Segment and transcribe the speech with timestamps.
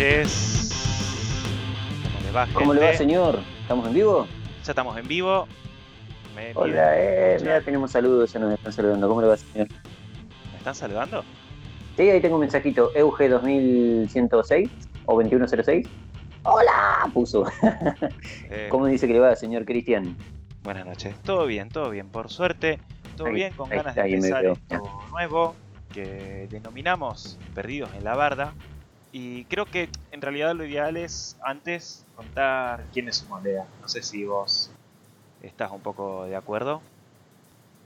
[0.00, 0.70] noches.
[2.12, 2.98] ¿Cómo le va, ¿Cómo le va, gente?
[2.98, 3.40] señor?
[3.62, 4.26] ¿Estamos en vivo?
[4.64, 5.48] Ya estamos en vivo.
[6.34, 9.08] Me, Hola, eh, mira, tenemos saludos, ya nos están saludando.
[9.08, 9.68] ¿Cómo le va, señor?
[10.52, 11.24] ¿Me están saludando?
[11.96, 14.68] Sí, ahí tengo un mensajito, EUG 2106
[15.06, 15.88] o 2106.
[16.42, 17.10] ¡Hola!
[17.14, 17.44] Puso.
[18.50, 20.14] Eh, ¿Cómo dice que le va, señor Cristian?
[20.62, 21.14] Buenas noches.
[21.22, 22.80] Todo bien, todo bien, por suerte.
[23.16, 25.54] Todo Ahí- bien, con ahí ganas de empezar esto nuevo
[25.94, 28.52] que denominamos Perdidos en la Barda.
[29.18, 33.66] Y creo que en realidad lo ideal es antes contar quién es Molea.
[33.80, 34.70] No sé si vos
[35.40, 36.82] estás un poco de acuerdo.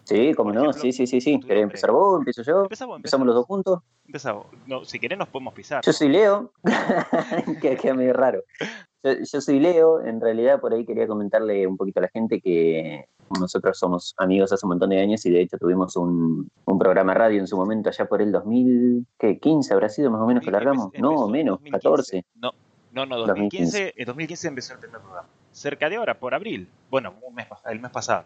[0.03, 1.39] Sí, cómo Por no, ejemplo, sí, sí, sí, sí.
[1.39, 2.19] ¿Querés empezar vos?
[2.19, 2.63] ¿Empiezo yo?
[2.65, 3.79] Empezamos, ¿Empezamos los dos juntos?
[4.07, 4.47] Empezamos.
[4.67, 5.85] No, si querés nos podemos pisar.
[5.85, 6.51] Yo soy Leo.
[7.63, 8.43] queda, queda medio raro.
[9.05, 10.01] Yo, yo soy Leo.
[10.05, 13.07] En realidad, por ahí quería comentarle un poquito a la gente que
[13.39, 17.15] nosotros somos amigos hace un montón de años y de hecho tuvimos un, un programa
[17.15, 20.87] radio en su momento, allá por el 2015 habrá sido más o menos que largamos.
[20.87, 21.71] Empe- No, menos, 2015.
[21.71, 22.25] 14.
[22.41, 22.53] No,
[22.93, 23.65] no, no, 2015.
[23.65, 25.29] 2015, en 2015 empezó el primer programa.
[25.53, 26.69] Cerca de ahora, por abril.
[26.91, 28.25] Bueno, un mes, el mes pasado.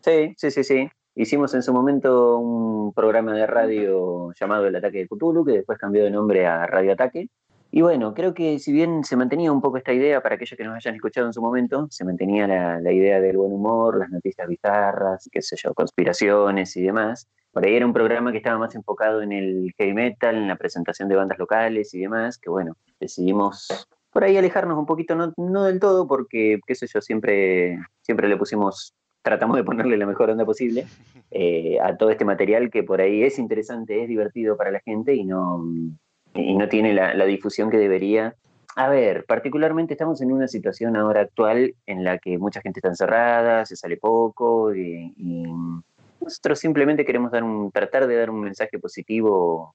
[0.00, 0.88] Sí, sí, sí, sí.
[1.16, 5.78] Hicimos en su momento un programa de radio llamado El Ataque de Cthulhu, que después
[5.78, 7.28] cambió de nombre a Radio Ataque.
[7.76, 10.62] Y bueno, creo que si bien se mantenía un poco esta idea, para aquellos que
[10.62, 14.46] nos hayan escuchado en su momento, se mantenía la, idea del buen humor, las noticias
[14.46, 17.26] bizarras, qué sé yo, conspiraciones y demás.
[17.50, 20.54] Por ahí era un programa que estaba más enfocado en el heavy metal, en la
[20.54, 25.34] presentación de bandas locales y demás, que bueno, decidimos por ahí alejarnos un poquito, no,
[25.36, 30.06] no del todo, porque, qué sé yo, siempre, siempre le pusimos tratamos de ponerle la
[30.06, 30.86] mejor onda posible
[31.30, 35.14] eh, a todo este material que por ahí es interesante, es divertido para la gente
[35.14, 35.64] y no,
[36.34, 38.34] y no tiene la, la difusión que debería.
[38.76, 42.88] A ver, particularmente estamos en una situación ahora actual en la que mucha gente está
[42.88, 45.44] encerrada, se sale poco y, y
[46.20, 49.74] nosotros simplemente queremos dar un, tratar de dar un mensaje positivo.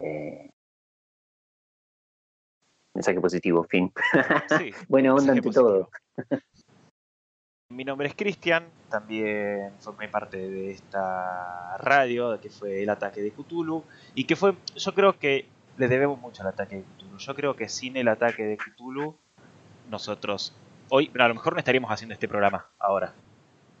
[0.00, 0.50] eh,
[2.94, 3.92] mensaje positivo, fin.
[4.58, 5.88] Sí, Buena onda ante todo.
[7.70, 13.30] Mi nombre es Cristian, también formé parte de esta radio que fue el ataque de
[13.30, 15.46] Cthulhu y que fue, yo creo que
[15.78, 17.18] le debemos mucho al ataque de Cthulhu.
[17.18, 19.16] Yo creo que sin el ataque de Cthulhu
[19.90, 20.54] nosotros
[20.90, 23.12] hoy, a lo mejor no estaríamos haciendo este programa ahora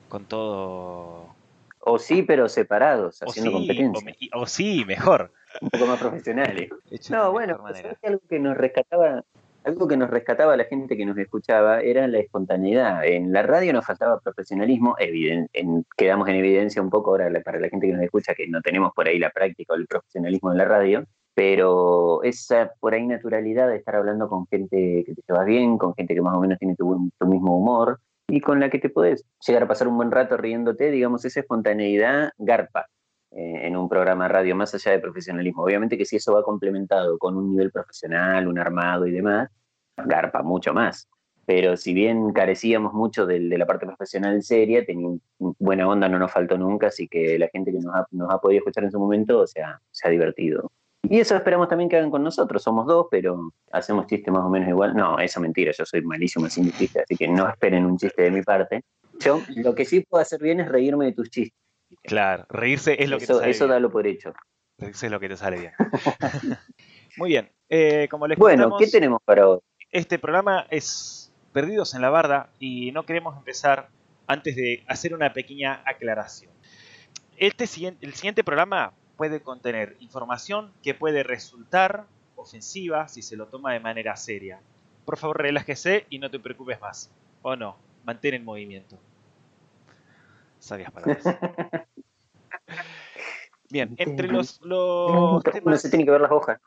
[0.08, 1.34] con todo
[1.80, 4.04] O sí, pero separados, o haciendo o, competencia.
[4.04, 5.32] me- o sí, mejor.
[5.60, 6.70] Un poco más profesionales.
[6.90, 7.82] Hecho No, bueno, mejor manera.
[7.82, 8.08] ¿sabes qué?
[8.08, 9.24] algo que nos rescataba,
[9.64, 13.04] algo que nos rescataba a la gente que nos escuchaba era la espontaneidad.
[13.04, 15.48] En la radio nos faltaba profesionalismo, en-
[15.96, 18.92] quedamos en evidencia un poco ahora para la gente que nos escucha que no tenemos
[18.94, 21.04] por ahí la práctica o el profesionalismo en la radio,
[21.38, 25.94] pero esa por ahí naturalidad de estar hablando con gente que te llevas bien, con
[25.94, 28.90] gente que más o menos tiene tu, tu mismo humor y con la que te
[28.90, 32.86] puedes llegar a pasar un buen rato riéndote, digamos, esa espontaneidad garpa
[33.30, 35.62] eh, en un programa de radio, más allá de profesionalismo.
[35.62, 39.48] Obviamente que si eso va complementado con un nivel profesional, un armado y demás,
[39.96, 41.08] garpa mucho más.
[41.46, 46.32] Pero si bien carecíamos mucho de, la parte profesional seria, tenía buena onda, no nos
[46.32, 48.98] faltó nunca, así que la gente que nos ha, nos ha podido escuchar en su
[48.98, 50.72] momento, o sea, se ha divertido.
[51.02, 52.62] Y eso esperamos también que hagan con nosotros.
[52.62, 54.94] Somos dos, pero hacemos chistes más o menos igual.
[54.94, 58.22] No, eso es mentira, yo soy malísimo haciendo chistes, así que no esperen un chiste
[58.22, 58.82] de mi parte.
[59.20, 61.58] Yo lo que sí puedo hacer bien es reírme de tus chistes.
[62.02, 63.70] Claro, reírse es lo que te eso sale eso bien.
[63.76, 64.32] dalo por hecho.
[64.76, 65.72] Reírse es lo que te sale bien.
[67.16, 67.50] Muy bien.
[67.68, 69.58] eh, como les Bueno, ¿qué tenemos para hoy?
[69.90, 73.88] este programa es Perdidos en la Barda y no queremos empezar
[74.26, 76.52] antes de hacer una pequeña aclaración.
[77.38, 82.06] Este siguiente, el siguiente programa puede contener información que puede resultar
[82.36, 84.60] ofensiva si se lo toma de manera seria.
[85.04, 87.10] Por favor, relájese y no te preocupes más.
[87.42, 88.96] O no, mantén el movimiento.
[90.60, 91.24] Sabias palabras.
[93.70, 95.82] Bien, entre los, los No temas...
[95.82, 96.60] se tiene que ver las hojas.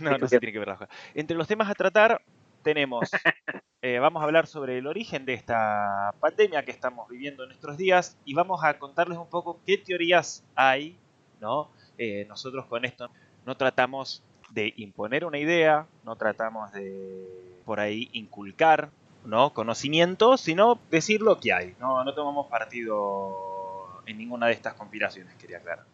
[0.00, 0.88] No, no se tiene que ver la hoja.
[1.12, 2.22] Entre los temas a tratar
[2.62, 3.10] tenemos,
[3.82, 7.76] eh, vamos a hablar sobre el origen de esta pandemia que estamos viviendo en nuestros
[7.76, 10.96] días y vamos a contarles un poco qué teorías hay,
[11.40, 11.68] ¿no?
[11.98, 13.10] Eh, nosotros con esto
[13.46, 17.26] no tratamos de imponer una idea, no tratamos de
[17.64, 18.90] por ahí inculcar,
[19.24, 19.52] ¿no?
[19.52, 21.74] Conocimiento, sino decir lo que hay.
[21.80, 25.84] No, tomamos partido en ninguna de estas conspiraciones, quería aclarar.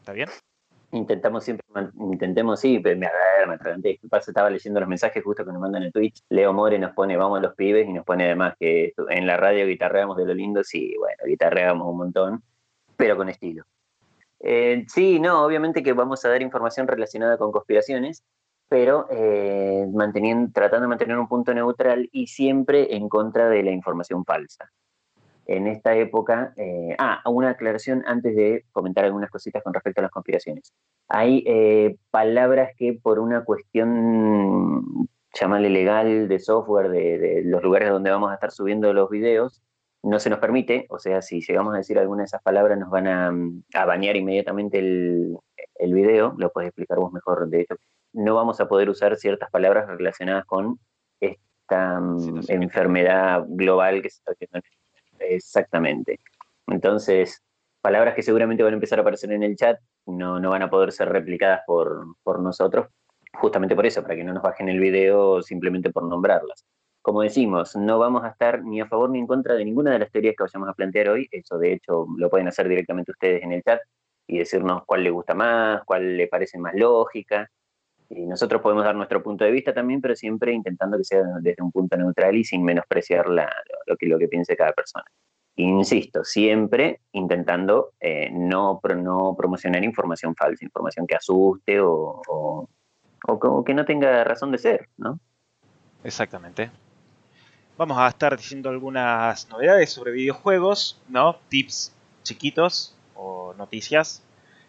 [0.00, 0.28] ¿Está bien?
[0.90, 1.66] Intentamos siempre,
[1.98, 3.90] intentemos, sí, me, me atraganté.
[3.90, 6.22] Disculpa, estaba leyendo los mensajes justo que nos mandan en Twitch.
[6.28, 9.66] Leo More nos pone, vamos los pibes, y nos pone además que en la radio
[9.66, 10.62] guitarreamos de lo lindo.
[10.64, 12.42] Sí, bueno, guitarreamos un montón,
[12.96, 13.64] pero con estilo.
[14.42, 18.24] Eh, sí, no, obviamente que vamos a dar información relacionada con conspiraciones,
[18.72, 19.86] pero eh,
[20.54, 24.70] tratando de mantener un punto neutral y siempre en contra de la información falsa.
[25.46, 30.04] En esta época, eh, ah, una aclaración antes de comentar algunas cositas con respecto a
[30.04, 30.72] las conspiraciones.
[31.08, 35.06] hay eh, palabras que por una cuestión,
[35.38, 39.60] llamarle legal, de software, de, los lugares donde vamos a estar subiendo los videos,
[40.02, 42.90] no se nos permite, o sea, si llegamos a decir alguna de esas palabras nos
[42.90, 45.36] van a, bañar inmediatamente el,
[45.76, 47.76] el video, lo puedes explicar vos mejor, de hecho,
[48.12, 50.78] no vamos a poder usar ciertas palabras relacionadas con
[51.20, 54.60] esta mm, enfermedad global que se está haciendo.
[55.18, 56.20] Exactamente.
[56.66, 57.42] Entonces,
[57.80, 60.70] palabras que seguramente van a empezar a aparecer en el chat no, no van a
[60.70, 62.88] poder ser replicadas por, por nosotros,
[63.34, 66.64] justamente por eso, para que no nos bajen el video simplemente por nombrarlas.
[67.02, 69.98] Como decimos, no vamos a estar ni a favor ni en contra de ninguna de
[69.98, 71.28] las teorías que vayamos a plantear hoy.
[71.32, 73.80] Eso, de hecho, lo pueden hacer directamente ustedes en el chat
[74.28, 77.50] y decirnos cuál le gusta más, cuál le parece más lógica.
[78.08, 81.62] Y nosotros podemos dar nuestro punto de vista también, pero siempre intentando que sea desde
[81.62, 85.04] un punto neutral y sin menospreciar lo, que, lo piense cada persona.
[85.56, 92.22] Insisto, siempre intentando eh, no, no promocionar información falsa, información que asuste o,
[93.26, 95.18] o, que no tenga razón de ser, ¿no?
[96.04, 96.70] Exactamente.
[97.78, 101.38] Vamos a estar diciendo algunas novedades sobre videojuegos, ¿no?
[101.48, 101.92] Tips
[102.22, 104.22] chiquitos o noticias.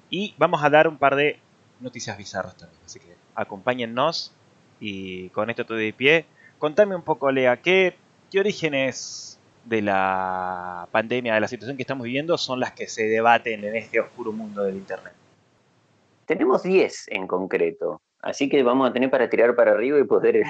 [0.10, 1.38] Y vamos a dar un par de
[1.82, 2.80] noticias bizarras también.
[2.86, 4.32] Así que acompáñennos
[4.80, 6.26] y con esto estoy de pie.
[6.60, 7.96] Contame un poco, Lea, ¿qué,
[8.32, 13.04] qué orígenes de la pandemia, de la situación que estamos viviendo, son las que se
[13.04, 15.14] debaten en este oscuro mundo del Internet?
[16.26, 20.44] Tenemos 10 en concreto, así que vamos a tener para tirar para arriba y poder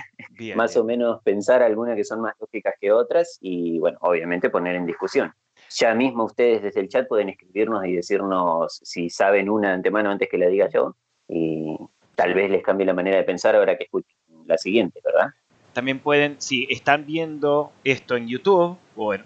[0.55, 4.75] más o menos pensar algunas que son más lógicas que otras y, bueno, obviamente poner
[4.75, 5.33] en discusión.
[5.71, 10.11] Ya mismo ustedes desde el chat pueden escribirnos y decirnos si saben una de antemano
[10.11, 10.95] antes que la diga yo
[11.27, 11.75] y
[12.15, 14.15] tal vez les cambie la manera de pensar ahora que escuchen
[14.45, 15.31] la siguiente, ¿verdad?
[15.73, 19.23] También pueden, si están viendo esto en YouTube o en,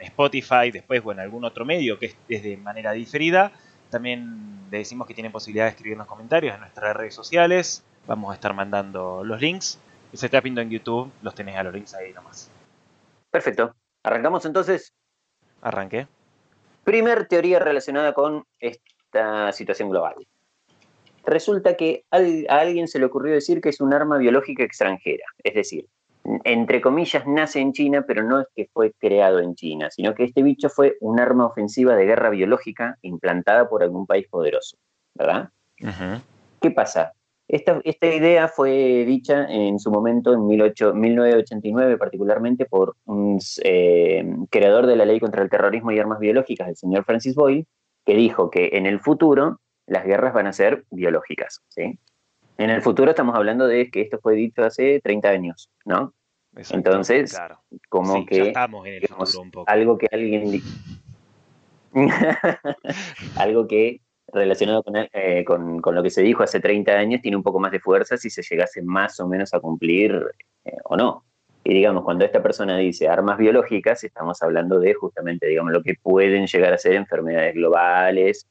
[0.00, 3.52] Spotify, después o en algún otro medio que es, de manera diferida,
[3.92, 7.84] también le decimos que tienen posibilidad de escribirnos comentarios en nuestras redes sociales.
[8.06, 9.78] Vamos a estar mandando los links.
[10.10, 12.50] Si se está viendo en YouTube, los tenés a los links ahí nomás.
[13.30, 13.74] Perfecto.
[14.02, 14.92] ¿Arrancamos entonces?
[15.60, 16.08] Arranqué.
[16.84, 20.14] Primer teoría relacionada con esta situación global
[21.24, 22.16] resulta que a
[22.58, 25.24] alguien se le ocurrió decir que es un arma biológica extranjera.
[25.42, 25.86] Es decir,
[26.44, 30.24] entre comillas, nace en China, pero no es que fue creado en China, sino que
[30.24, 34.76] este bicho fue un arma ofensiva de guerra biológica implantada por algún país poderoso.
[35.14, 35.50] ¿Verdad?
[36.60, 37.12] ¿Qué pasa?
[37.48, 44.96] Esta, idea fue dicha en su momento, en 1989 particularmente, por un eh, creador de
[44.96, 47.66] la ley contra el terrorismo y armas biológicas, el señor Francis Boyle,
[48.06, 51.98] que dijo que en el futuro las guerras van a ser biológicas, ¿sí?
[52.62, 56.14] En el futuro estamos hablando de que esto fue dicho hace 30 años, ¿no?
[56.70, 57.36] Entonces,
[57.88, 59.68] como que estamos en el futuro un poco.
[59.68, 60.62] algo que alguien
[63.36, 67.42] algo que relacionado eh, con, con, lo que se dijo hace 30 años tiene un
[67.42, 70.24] poco más de fuerza si se llegase más o menos a cumplir
[70.64, 71.24] eh, o no.
[71.64, 75.96] Y digamos, cuando esta persona dice armas biológicas, estamos hablando de justamente, digamos, lo que
[76.00, 78.46] pueden llegar a ser enfermedades globales,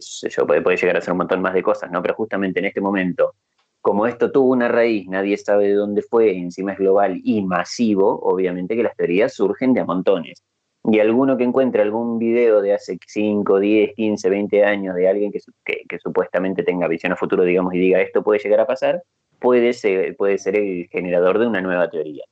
[0.00, 2.02] yo, puede, llegar a ser un montón más de cosas, ¿no?
[2.02, 3.34] Pero justamente en este momento,
[3.82, 8.20] como esto tuvo una raíz, nadie sabe de dónde fue, encima es global y masivo,
[8.22, 10.44] obviamente que las teorías surgen de montones.
[10.84, 15.32] Y alguno que encuentre algún video de hace 5, 10, 15, 20 años de alguien
[15.32, 19.02] que, supuestamente tenga visión a futuro, digamos, y diga esto puede llegar a pasar,
[19.40, 22.24] puede ser, puede ser el generador de una nueva teoría.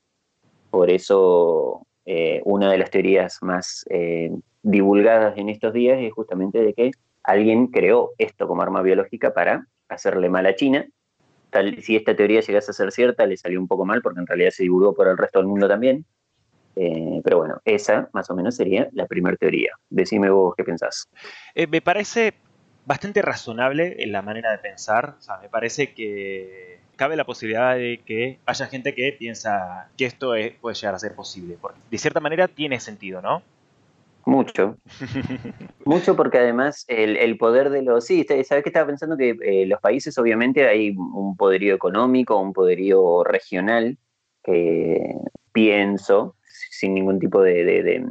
[0.70, 4.30] Por eso, eh, una de las teorías más eh,
[4.62, 6.92] divulgadas en estos días es justamente de que
[7.24, 10.86] alguien creó esto como arma biológica para hacerle mal a China.
[11.50, 14.26] Tal, si esta teoría llegase a ser cierta, le salió un poco mal porque en
[14.26, 16.04] realidad se divulgó por el resto del mundo también.
[16.76, 19.72] Eh, pero bueno, esa más o menos sería la primera teoría.
[19.88, 21.08] Decime vos qué pensás.
[21.54, 22.34] Eh, me parece
[22.86, 25.16] bastante razonable en la manera de pensar.
[25.18, 30.06] O sea, me parece que cabe la posibilidad de que haya gente que piensa que
[30.06, 31.56] esto puede llegar a ser posible.
[31.60, 33.42] Porque de cierta manera tiene sentido, ¿no?
[34.30, 34.76] Mucho.
[35.84, 38.04] Mucho porque además el, poder de los...
[38.06, 39.16] Sí, ¿sabes qué estaba pensando?
[39.16, 43.98] Que eh, los países obviamente hay un poderío económico, un poderío regional,
[44.44, 45.16] que
[45.52, 46.36] pienso,
[46.70, 48.06] sin ningún tipo de,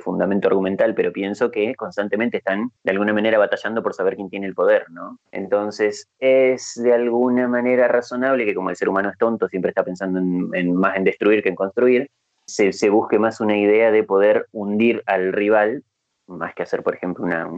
[0.00, 4.46] fundamento argumental, pero pienso que constantemente están de alguna manera batallando por saber quién tiene
[4.46, 5.18] el poder, ¿no?
[5.32, 9.82] Entonces es de alguna manera razonable que como el ser humano es tonto, siempre está
[9.82, 10.20] pensando
[10.56, 12.08] en, más en destruir que en construir,
[12.54, 15.84] se, busque más una idea de poder hundir al rival,
[16.26, 17.48] más que hacer, por ejemplo, una,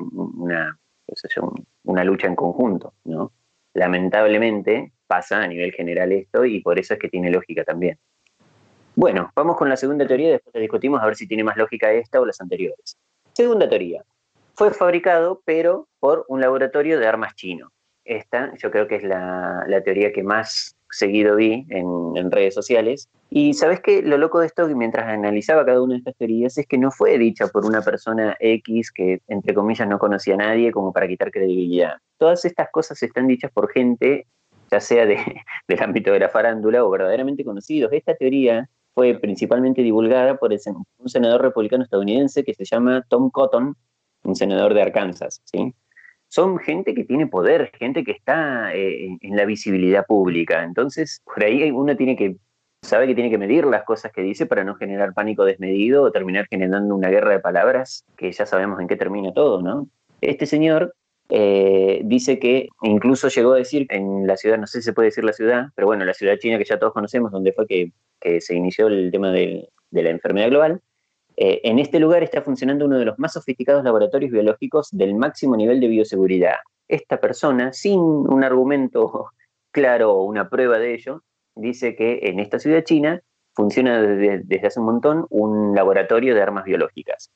[1.85, 3.33] una, lucha en conjunto, ¿no?
[3.75, 7.99] Lamentablemente pasa a nivel general esto y por eso es que tiene lógica también.
[8.95, 12.21] Bueno, vamos con la segunda teoría, después discutimos a ver si tiene más lógica esta
[12.21, 12.99] o las anteriores.
[13.33, 14.05] Segunda teoría.
[14.55, 17.71] Fue fabricado, pero por un laboratorio de armas chino.
[18.05, 23.09] esta, yo creo que es la, teoría que más seguido vi en, redes sociales.
[23.31, 26.57] Y sabes que lo loco de esto, que mientras analizaba cada una de estas teorías,
[26.57, 30.39] es que no fue dicha por una persona X que, entre comillas, no conocía a
[30.39, 31.97] nadie como para quitar credibilidad.
[32.19, 34.27] Todas estas cosas están dichas por gente,
[34.71, 35.17] ya sea de,
[35.69, 37.93] del ámbito de la farándula o verdaderamente conocidos.
[37.93, 43.75] Esta teoría fue principalmente divulgada por un senador republicano estadounidense que se llama Tom Cotton,
[44.25, 45.41] un senador de Arkansas.
[45.45, 45.75] ¿sí?
[46.33, 50.65] Son gente que tiene poder, gente que está eh, en la visibilidad pública.
[50.65, 52.37] Entonces, por ahí uno tiene que
[52.81, 56.11] sabe que tiene que medir las cosas que dice para no generar pánico desmedido o
[56.11, 59.89] terminar generando una guerra de palabras que ya sabemos en qué termina todo, ¿no?
[60.23, 60.95] Este señor
[61.29, 65.09] eh, dice que incluso llegó a decir en la ciudad, no sé si se puede
[65.09, 67.93] decir la ciudad, pero bueno, la ciudad china que ya todos conocemos, donde fue que,
[68.41, 70.81] se inició el tema de la enfermedad global,
[71.37, 75.57] eh, en este lugar está funcionando uno de los más sofisticados laboratorios biológicos del máximo
[75.57, 76.57] nivel de bioseguridad.
[76.89, 79.31] Esta persona, sin un argumento
[79.71, 81.23] claro o una prueba de ello,
[81.55, 83.23] dice que en esta ciudad china
[83.55, 87.31] funciona desde, hace un montón un laboratorio de armas biológicas.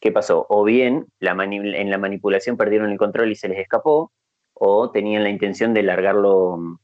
[0.00, 0.46] ¿Qué pasó?
[0.50, 4.12] O bien en la manipulación perdieron el control y se les escapó,
[4.58, 6.78] o tenían la intención de largarlo,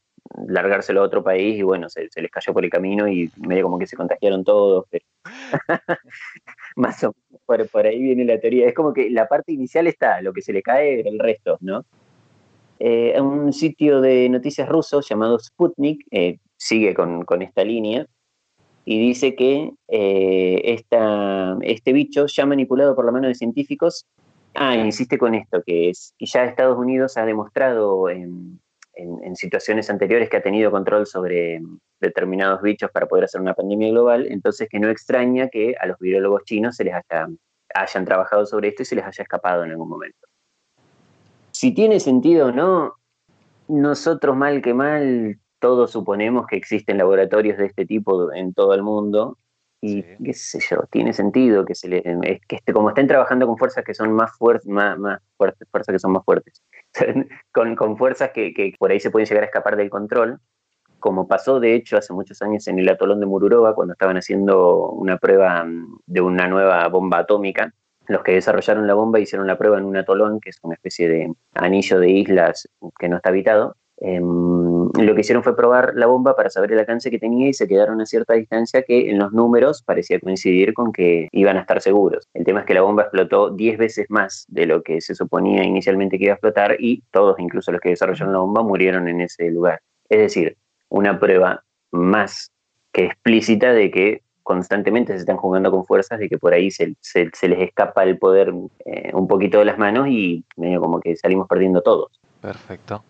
[0.47, 3.79] largárselo a otro país y bueno, se, les cayó por el camino y medio como
[3.79, 4.85] que se contagiaron todos.
[6.75, 7.13] Más o
[7.47, 8.67] menos por, ahí viene la teoría.
[8.67, 11.85] Es como que la parte inicial está, lo que se le cae el resto, ¿no?
[12.79, 18.05] Eh, un sitio de noticias ruso llamado Sputnik eh, sigue con, esta línea
[18.83, 20.79] y dice que eh,
[21.61, 24.05] este bicho, ya manipulado por la mano de científicos,
[24.55, 28.09] ah, insiste con esto, que, es, que ya Estados Unidos ha demostrado
[29.35, 31.61] situaciones anteriores que ha tenido control sobre
[31.99, 35.97] determinados bichos para poder hacer una pandemia global, entonces que no extraña que a los
[35.99, 37.27] virólogos chinos se les haya,
[37.73, 40.27] hayan trabajado sobre esto y se les haya escapado en algún momento.
[41.51, 42.95] Si tiene sentido o no,
[43.67, 48.83] nosotros mal que mal todos suponemos que existen laboratorios de este tipo en todo el
[48.83, 49.37] mundo
[49.85, 52.01] y qué sé yo, tiene sentido que se le,
[52.47, 55.91] que este, como estén trabajando con fuerzas que son más fuertes, más, más fuertes, fuerzas
[55.91, 56.63] que son más fuertes,
[57.51, 60.39] con, con, fuerzas que, que, por ahí se pueden llegar a escapar del control,
[60.99, 64.87] como pasó de hecho hace muchos años en el atolón de Mururoa, cuando estaban haciendo
[64.91, 67.73] una prueba mm, de una nueva bomba atómica.
[68.07, 71.09] Los que desarrollaron la bomba hicieron la prueba en un atolón, que es una especie
[71.09, 73.75] de anillo de islas que no está habitado,
[74.05, 74.62] Em,
[74.93, 77.67] lo que hicieron fue probar la bomba para saber el alcance que tenía y se
[77.67, 81.81] quedaron a cierta distancia que en los números parecía coincidir con que iban a estar
[81.81, 82.27] seguros.
[82.33, 85.63] El tema es que la bomba explotó 10 veces más de lo que se suponía
[85.63, 89.21] inicialmente que iba a explotar y todos, incluso los que desarrollaron la bomba, murieron en
[89.21, 89.81] ese lugar.
[90.09, 90.57] Es decir,
[90.89, 92.51] una prueba más
[92.91, 96.95] que explícita de que constantemente se están jugando con fuerzas de que por ahí se,
[97.15, 98.53] les escapa el poder
[98.85, 102.11] eh, un poquito de las manos y medio como que salimos perdiendo todos.
[102.41, 103.03] Perfecto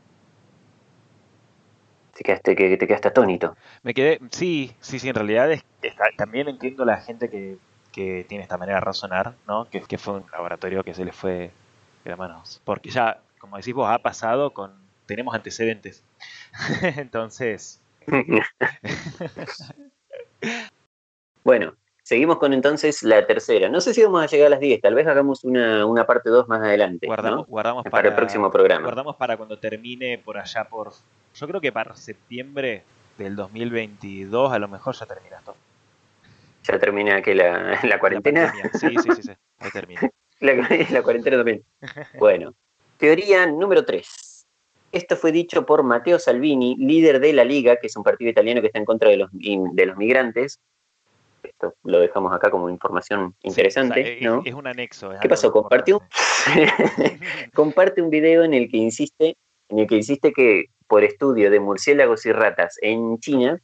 [2.14, 3.56] te quedaste, que, te quedaste atónito.
[3.82, 5.64] Me quedé, sí, sí, sí, en realidad es,
[6.18, 7.58] también entiendo la gente que,
[7.94, 9.66] tiene esta manera de razonar, ¿no?
[9.70, 11.52] Que, que fue un laboratorio que se le fue
[12.04, 12.60] de las manos.
[12.66, 14.74] Porque ya, como decís vos, ha pasado con,
[15.06, 16.04] tenemos antecedentes.
[16.98, 17.80] Entonces...
[21.44, 21.76] bueno,
[22.14, 23.70] Seguimos con entonces la tercera.
[23.70, 26.48] No sé si vamos a llegar a las 10, tal vez hagamos una, parte 2
[26.48, 27.08] más adelante.
[27.08, 28.84] Guardamos, guardamos para, el próximo programa.
[28.84, 30.92] Guardamos para cuando termine por allá por...
[31.34, 32.84] Yo creo que para septiembre
[33.18, 35.56] del 2022 a lo mejor ya termina esto.
[36.66, 38.54] ¿Ya termina que la, la cuarentena?
[38.74, 40.08] sí, sí, sí, sí, ahí termina.
[40.40, 41.64] la, cuarentena también.
[42.20, 42.54] Bueno,
[43.00, 44.46] teoría número 3.
[44.92, 48.62] Esto fue dicho por Matteo Salvini, líder de la Liga, que es un partido italiano
[48.62, 50.60] que está en contra de los, de los migrantes,
[51.44, 54.20] esto lo dejamos acá como información interesante.
[54.22, 54.42] ¿no?
[54.46, 55.12] es, un anexo.
[55.22, 55.52] ¿Qué pasó?
[55.52, 56.02] Compartió,
[57.54, 59.38] comparte un video en el que insiste,
[59.70, 63.60] en el que insiste que por estudio de murciélagos y ratas en China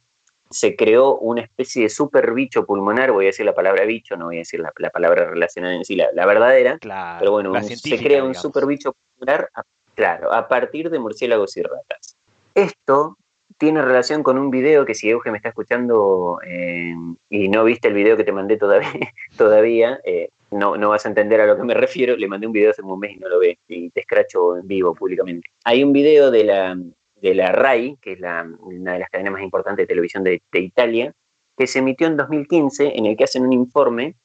[0.50, 4.26] se creó una especie de super bicho pulmonar, voy a decir la palabra bicho, no
[4.26, 6.76] voy a decir la, palabra relacionada en sí, la, verdadera,
[7.18, 9.48] pero bueno, se crea un super bicho pulmonar,
[9.94, 12.16] claro, a partir de murciélagos y ratas.
[12.54, 13.16] Esto
[13.60, 16.94] tiene relación con un video que si Euge me está escuchando eh,
[17.28, 18.88] y no viste el video que te mandé todavía,
[19.36, 22.16] todavía eh, no, no vas a entender a lo que me refiero.
[22.16, 24.66] Le mandé un video hace un mes y no lo ve y te escracho en
[24.66, 25.50] vivo públicamente.
[25.64, 26.74] Hay un video de la,
[27.20, 30.40] de la RAI, que es la, una de las cadenas más importantes de televisión de,
[30.54, 31.12] Italia,
[31.54, 34.16] que se emitió en 2015 en el que hacen un informe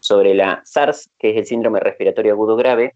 [0.00, 2.94] sobre la SARS, que es el síndrome respiratorio agudo grave,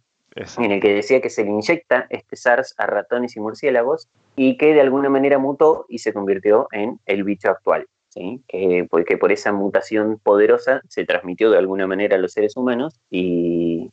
[0.58, 4.58] en el que decía que se le inyecta este SARS a ratones y murciélagos y
[4.58, 7.86] que de alguna manera mutó y se convirtió en el bicho actual.
[8.08, 8.42] ¿sí?
[8.46, 13.00] Que, porque por esa mutación poderosa se transmitió de alguna manera a los seres humanos
[13.10, 13.90] y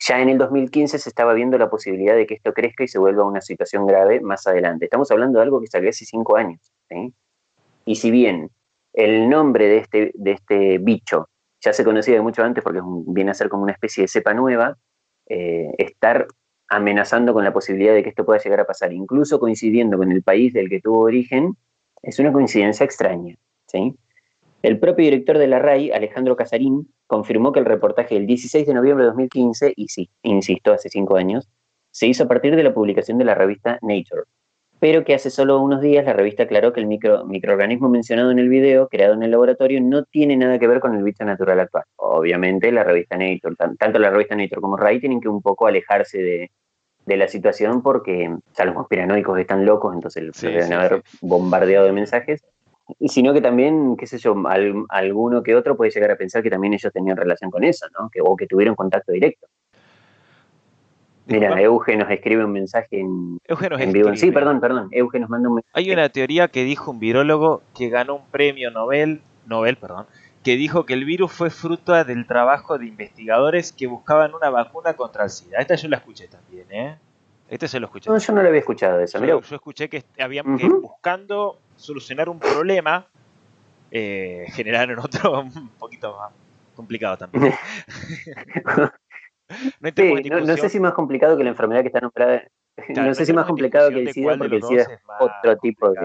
[0.00, 2.98] ya en el 2015 se estaba viendo la posibilidad de que esto crezca y se
[2.98, 4.86] vuelva una situación grave más adelante.
[4.86, 6.60] Estamos hablando de algo que salió hace cinco años.
[7.86, 8.50] Y si bien
[8.92, 11.28] el nombre de este, de este bicho
[11.60, 14.34] ya se conocía de mucho antes porque viene a ser como una especie de cepa
[14.34, 14.76] nueva,
[15.26, 16.26] eh, estar
[16.68, 20.22] amenazando con la posibilidad de que esto pueda llegar a pasar, incluso coincidiendo con el
[20.22, 21.56] país del que tuvo origen,
[22.02, 23.36] es una coincidencia extraña.
[23.66, 23.94] ¿sí?
[24.62, 28.74] El propio director de la RAI, Alejandro Casarín, confirmó que el reportaje del 16 de
[28.74, 31.48] noviembre de 2015, y sí, insisto, hace cinco años,
[31.90, 34.22] se hizo a partir de la publicación de la revista Nature,
[34.84, 38.38] pero que hace solo unos días la revista aclaró que el micro, microorganismo mencionado en
[38.38, 41.58] el video, creado en el laboratorio, no tiene nada que ver con el bicho natural
[41.58, 41.84] actual.
[41.96, 46.50] Obviamente la revista Nature, tanto la revista Nature como RAI tienen que un poco alejarse
[47.06, 52.44] de, la situación porque ya los conspiranoicos están locos, entonces deben haber bombardeado de mensajes
[53.06, 54.34] sino que también, qué sé yo,
[54.90, 58.10] alguno que otro puede llegar a pensar que también ellos tenían relación con eso, ¿no?
[58.10, 59.46] Que, o que tuvieron contacto directo.
[61.26, 63.38] Mira, Euge nos escribe un mensaje en,
[63.92, 64.14] vivo.
[64.14, 64.88] Sí, perdón, perdón.
[64.92, 65.72] Euge nos manda un mensaje.
[65.72, 70.06] Hay una teoría que dijo un virólogo que ganó un premio Nobel, Nobel, perdón,
[70.42, 74.94] que dijo que el virus fue fruto del trabajo de investigadores que buscaban una vacuna
[74.94, 75.58] contra el SIDA.
[75.60, 76.98] Esta yo la escuché también, ¿eh?
[77.48, 78.10] Este se lo escuché.
[78.10, 79.06] No, yo no lo había escuchado de.
[79.06, 83.06] Yo, yo escuché que habían que buscando solucionar un problema,
[83.90, 86.32] eh, generaron otro un poquito más
[86.74, 87.54] complicado también.
[90.46, 92.42] no, sé si más complicado que la enfermedad que está nombrada.
[92.96, 94.88] no sé si más complicado que el SIDA, porque el SIDA es,
[95.20, 96.00] otro tipo de.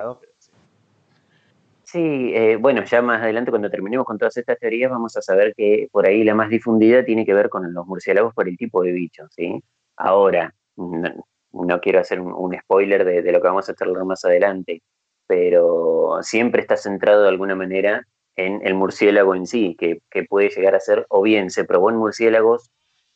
[1.84, 5.56] Sí, eh, bueno, ya más adelante cuando terminemos con todas estas teorías vamos a saber
[5.56, 8.84] que por ahí la más difundida tiene que ver con los murciélagos por el tipo
[8.84, 9.60] de bicho, ¿sí?
[9.98, 14.84] Ahora, no, quiero hacer un, spoiler de, de, lo que vamos a charlar más adelante,
[15.26, 18.06] pero siempre está centrado de alguna manera
[18.40, 21.98] en el murciélago en sí, que, puede llegar a ser, o bien se probó en
[21.98, 22.72] murciélagos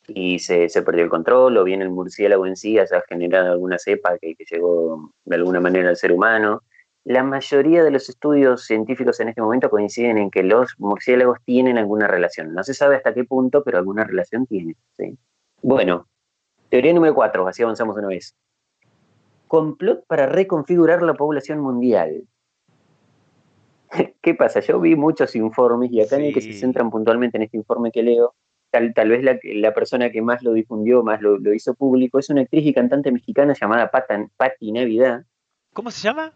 [0.08, 4.18] y se, perdió el control, o bien el murciélago en sí haya generado alguna cepa
[4.18, 6.62] que, llegó de alguna manera al ser humano.
[7.04, 11.78] La mayoría de los estudios científicos en este momento coinciden en que los murciélagos tienen
[11.78, 12.54] alguna relación.
[12.54, 14.74] No se sabe hasta qué punto, pero alguna relación tiene.
[15.62, 16.06] Bueno,
[16.70, 18.34] teoría número cuatro, así avanzamos una vez
[19.54, 22.26] complot para reconfigurar la población mundial.
[24.20, 24.58] ¿Qué pasa?
[24.58, 27.92] Yo vi muchos informes y acá en el que se centran puntualmente en este informe
[27.92, 28.34] que leo,
[28.74, 32.40] tal, tal vez la, persona que más lo difundió, más lo, hizo público, es una
[32.40, 35.22] actriz y cantante mexicana llamada Patti Navidad.
[35.72, 36.32] ¿Cómo se llama?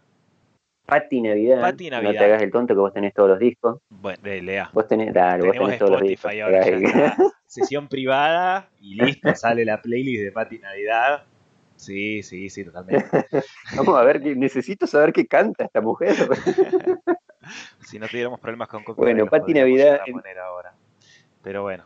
[0.85, 1.59] Patti Navidad.
[1.59, 2.13] Patti Navidad.
[2.13, 3.81] No te hagas el tonto que vos tenés todos los discos.
[3.89, 4.69] Bueno, lea.
[4.71, 6.31] Vos tenés, dale, vos tenés todos los discos.
[7.45, 11.23] sesión privada y listo, sale la playlist de Patti Navidad.
[11.75, 13.05] Sí, sí, sí, totalmente.
[13.75, 16.15] Vamos a ver, necesito saber qué canta esta mujer.
[17.81, 19.99] si no tuviéramos problemas con Bueno, Pati Navidad.
[20.41, 20.73] Ahora.
[21.43, 21.85] Pero bueno.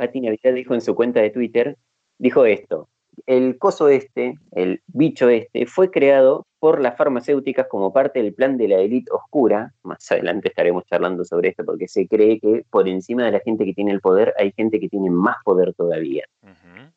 [0.00, 1.76] Pati Navidad dijo en su cuenta de Twitter,
[2.18, 2.88] dijo esto,
[3.26, 8.56] el coso este, el bicho este, fue creado por las farmacéuticas como parte del plan
[8.56, 9.74] de la élite oscura.
[9.82, 13.64] Más adelante estaremos charlando sobre esto porque se cree que por encima de la gente
[13.64, 16.24] que tiene el poder hay gente que tiene más poder todavía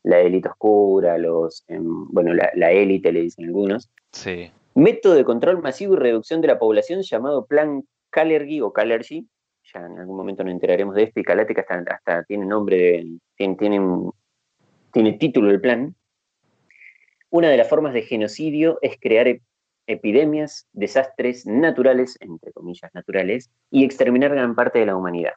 [0.03, 3.89] la élite oscura, los, em, bueno, la, élite le dicen algunos.
[4.11, 4.51] Sí.
[4.75, 9.27] Método de control masivo y reducción de la población llamado Plan Calergy o Calergy.
[9.73, 13.05] En algún momento nos enteraremos de esto y Calate hasta, hasta tiene nombre,
[13.35, 15.95] tiene título el plan.
[17.29, 19.27] Una de las formas de genocidio es crear
[19.87, 25.33] epidemias, desastres naturales, entre comillas naturales, y exterminar gran parte de la humanidad.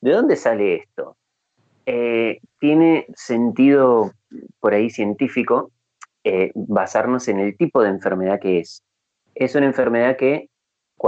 [0.00, 1.16] ¿De dónde sale esto?
[1.86, 4.12] Eh, tiene sentido
[4.58, 5.70] por ahí científico
[6.24, 8.82] eh, basarnos en el tipo de enfermedad que es.
[9.34, 10.48] Es una enfermedad que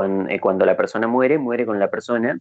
[0.04, 2.38] eh, cuando, la persona muere, muere con la persona,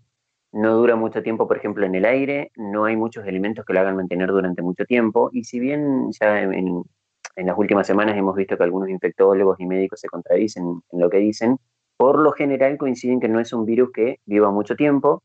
[0.51, 3.81] no dura mucho tiempo, por ejemplo, en el aire, no hay muchos elementos que lo
[3.81, 6.83] hagan mantener durante mucho tiempo, y si bien ya en,
[7.35, 11.09] en las últimas semanas hemos visto que algunos infectólogos y médicos se contradicen en lo
[11.09, 11.57] que dicen,
[11.97, 15.23] por lo general coinciden que no es un virus que viva mucho tiempo,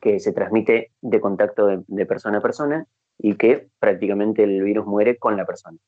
[0.00, 2.86] que se transmite de contacto de, persona a persona
[3.18, 5.78] y que prácticamente el virus muere con la persona.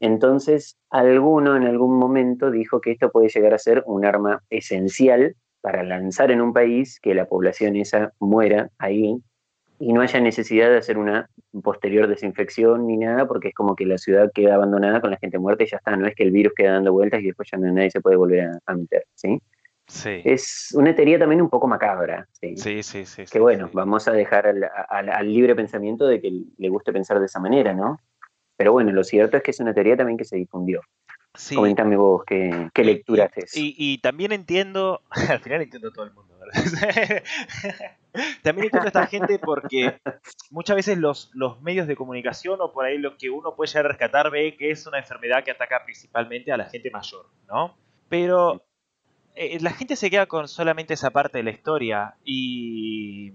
[0.00, 5.34] Entonces, alguno en algún momento dijo que esto puede llegar a ser un arma esencial
[5.60, 9.16] para lanzar en un país que la población esa muera ahí
[9.78, 11.28] y no haya necesidad de hacer una
[11.62, 15.38] posterior desinfección ni nada, porque es como que la ciudad queda abandonada con la gente
[15.38, 17.58] muerta y ya está, no es que el virus queda dando vueltas y después ya
[17.58, 19.40] nadie se puede volver a, a meter, ¿sí?
[20.24, 22.26] Es una teoría también un poco macabra.
[22.32, 23.04] Sí, sí, sí.
[23.04, 27.26] sí que bueno, vamos a dejar al, libre pensamiento de que le guste pensar de
[27.26, 27.98] esa manera, ¿no?
[28.56, 30.80] Pero bueno, lo cierto es que es una teoría también que se difundió.
[31.34, 31.56] Sí.
[31.56, 33.56] Comentame vos qué, qué lectura haces.
[33.56, 37.24] Y, y, también entiendo, al final entiendo todo el mundo, ¿verdad?
[38.42, 39.98] también entiendo a esta gente porque
[40.50, 43.86] muchas veces los, los medios de comunicación o por ahí lo que uno puede llegar
[43.86, 47.76] a rescatar ve que es una enfermedad que ataca principalmente a la gente mayor, ¿no?
[48.08, 48.64] Pero
[49.34, 53.32] eh, la gente se queda con solamente esa parte de la historia y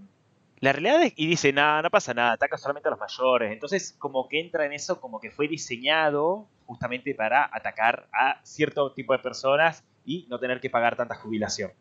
[0.62, 3.52] la realidad es, y dice, nada, no pasa nada, ataca solamente a los mayores.
[3.52, 8.92] Entonces como que entra en eso como que fue diseñado justamente para atacar a cierto
[8.94, 11.72] tipo de personas y no tener que pagar tanta jubilación.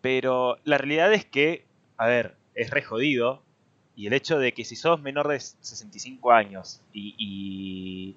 [0.00, 3.42] Pero la realidad es que, a ver, es re jodido.
[3.96, 8.16] Y el hecho de que si sos menor de 65 años y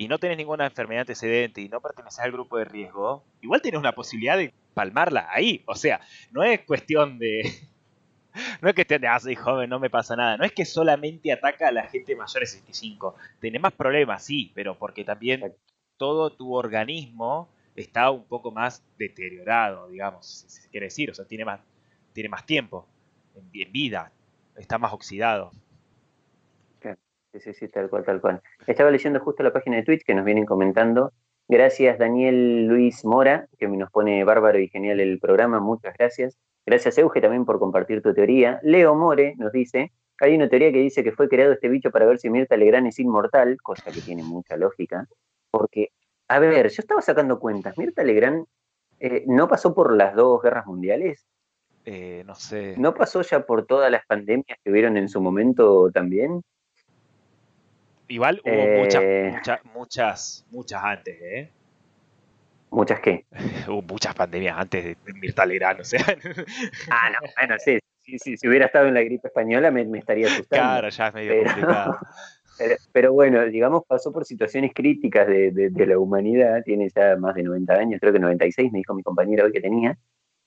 [0.00, 3.78] y no tenés ninguna enfermedad antecedente y no perteneces al grupo de riesgo, igual tenés
[3.78, 5.62] una posibilidad de palmarla ahí.
[5.66, 7.42] O sea, no es cuestión de.
[8.62, 10.36] No es que estés de, ah, soy joven, no me pasa nada.
[10.36, 13.14] No es que solamente ataca a la gente mayor de 65.
[13.40, 15.54] Tenés más problemas, sí, pero porque también
[15.96, 21.10] todo tu organismo está un poco más deteriorado, digamos, si se quiere decir.
[21.10, 21.60] O sea, tiene más,
[22.12, 22.86] tiene más tiempo
[23.34, 24.12] en vida,
[24.56, 25.50] está más oxidado.
[27.38, 28.42] Sí, sí, tal cual, tal cual.
[28.66, 31.12] Estaba leyendo justo la página de Twitch que nos vienen comentando.
[31.46, 36.36] Gracias Daniel Luis Mora, que nos pone bárbaro y genial el programa, muchas gracias.
[36.66, 38.60] Gracias Euge también por compartir tu teoría.
[38.62, 42.06] Leo More nos dice, hay una teoría que dice que fue creado este bicho para
[42.06, 45.08] ver si Mirta Legrand es inmortal, cosa que tiene mucha lógica,
[45.50, 45.92] porque,
[46.28, 48.44] a ver, yo estaba sacando cuentas, Mirta Legrand
[49.00, 51.26] eh, no pasó por las dos guerras mundiales.
[51.86, 52.74] Eh, no sé.
[52.76, 56.42] ¿No pasó ya por todas las pandemias que hubieron en su momento también?
[58.08, 59.32] Igual hubo muchas, eh.
[59.32, 61.50] muchas, muchas, muchas antes, ¿eh?
[62.70, 63.26] ¿Muchas qué?
[63.68, 65.44] hubo muchas pandemias antes de Mirta
[65.78, 66.04] o sea.
[66.90, 70.26] ah, no, bueno, sí, sí, sí, si hubiera estado en la gripe española me, estaría
[70.26, 70.64] asustando.
[70.64, 71.98] Claro, ya es medio complicado.
[72.92, 77.42] Pero, bueno, digamos, pasó por situaciones críticas de, de, la humanidad, tiene ya más de
[77.42, 79.96] 90 años, creo que 96, me dijo mi compañero hoy que tenía,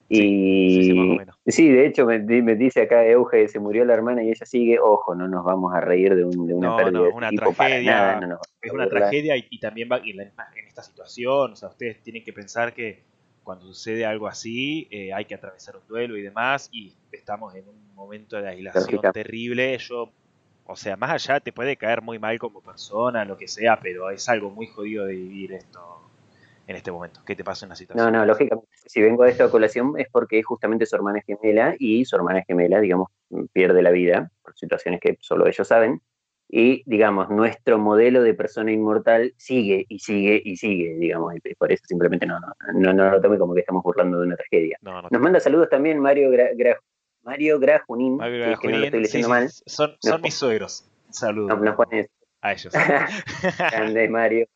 [0.09, 4.79] y sí, de hecho me, dice acá Euge, se murió la hermana y ella sigue,
[4.79, 8.19] ojo, no nos vamos a reír de, un, de una pérdida no, una tragedia,
[8.61, 10.19] es una tragedia y, también va en,
[10.67, 13.03] esta situación, o sea, ustedes tienen que pensar que
[13.43, 17.67] cuando sucede algo así eh, hay que atravesar un duelo y demás y estamos en
[17.67, 20.11] un momento de aislación terrible, yo,
[20.65, 24.09] o sea, más allá te puede caer muy mal como persona, lo que sea, pero
[24.09, 26.02] es algo muy jodido de vivir esto
[26.67, 27.21] en este momento?
[27.26, 28.12] ¿Qué te pasa en la situación?
[28.12, 31.76] No, no, lógicamente, si vengo a esta colación es porque es justamente su hermana gemela
[31.78, 33.10] y su hermana gemela, digamos,
[33.52, 36.02] pierde la vida por situaciones que solo ellos saben.
[36.49, 41.71] Y, digamos, nuestro modelo de persona inmortal sigue y sigue y sigue, digamos, y por
[41.71, 42.39] eso simplemente no,
[42.76, 44.78] no, no, lo tome como que estamos burlando de una tragedia.
[44.82, 46.30] Nos manda saludos también Mario
[47.23, 49.49] Mario Grajunín, que no lo estoy leyendo mal.
[49.49, 50.88] Son, son mis suegros.
[51.10, 51.60] Saludos.
[51.60, 52.08] Nos,
[52.43, 52.73] a ellos.
[53.71, 54.47] Grande Mario.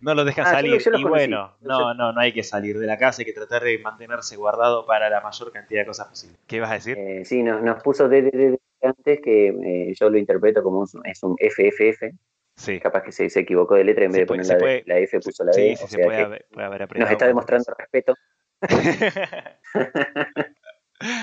[0.00, 0.80] No los dejan ah, salir.
[0.94, 3.78] y bueno, no, no, no hay que salir de la casa, hay que tratar de
[3.78, 6.36] mantenerse guardado para la mayor cantidad de cosas posible.
[6.46, 6.96] ¿Qué vas a decir?
[6.98, 11.36] Eh, sí, nos puso de, antes que eh, yo lo interpreto como un, es un
[11.38, 12.14] FFF.
[12.56, 12.78] Sí.
[12.78, 14.46] Capaz que se, se equivocó de letra en vez de poner
[14.86, 15.76] la, F puso la D.
[15.76, 18.14] Sí, sí, se puede, haber, puede haber Nos está demostrando respeto.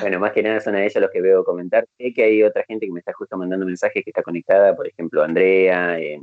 [0.01, 1.85] Bueno, más que nada son a ellos los que veo comentar.
[1.97, 4.87] Sé que hay otra gente que me está justo mandando mensajes que está conectada, por
[4.87, 6.19] ejemplo, Andrea, eh,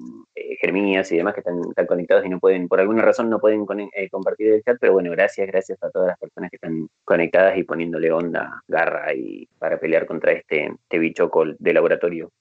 [0.61, 3.65] Germías y demás que están, conectados y no pueden, por alguna razón no pueden
[3.95, 7.57] eh, compartir el chat, pero bueno, gracias, gracias a todas las personas que están conectadas
[7.57, 12.33] y poniéndole onda, garra y para pelear contra este, este bicho de laboratorio.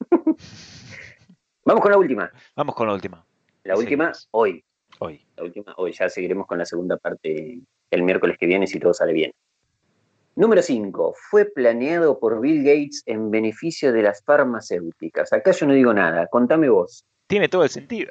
[1.64, 2.30] Vamos con la última.
[2.56, 3.24] Vamos con la última.
[3.64, 4.62] La última, hoy.
[4.98, 5.24] Hoy.
[5.36, 5.92] La última, hoy.
[5.92, 9.32] Ya seguiremos con la segunda parte el miércoles que viene si todo sale bien.
[10.38, 11.14] Número 5.
[11.30, 15.32] Fue planeado por Bill Gates en beneficio de las farmacéuticas.
[15.32, 16.28] Acá yo no digo nada.
[16.28, 17.04] Contame vos.
[17.26, 18.08] Tiene todo el sentido.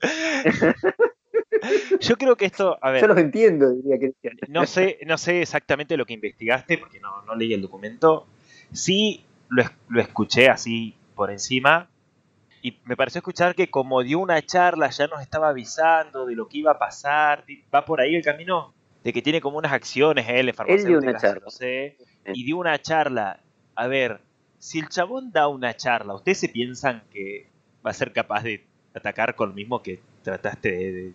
[2.00, 3.02] yo creo que esto, a ver.
[3.02, 4.14] Yo los entiendo, diría que.
[4.48, 8.26] No sé, no sé exactamente lo que investigaste, porque no, leí el documento.
[8.72, 11.90] Sí lo, lo escuché así por encima.
[12.62, 16.48] Y me pareció escuchar que como dio una charla ya nos estaba avisando de lo
[16.48, 17.44] que iba a pasar.
[17.74, 18.72] ¿Va por ahí el camino?
[19.06, 21.46] De que tiene como unas acciones él en farmacéuticas, una charla.
[22.34, 23.38] y dio una charla.
[23.76, 24.20] A ver,
[24.58, 27.48] si el chabón da una charla, ¿ustedes se piensan que
[27.86, 31.14] va a ser capaz de atacar con lo mismo que trataste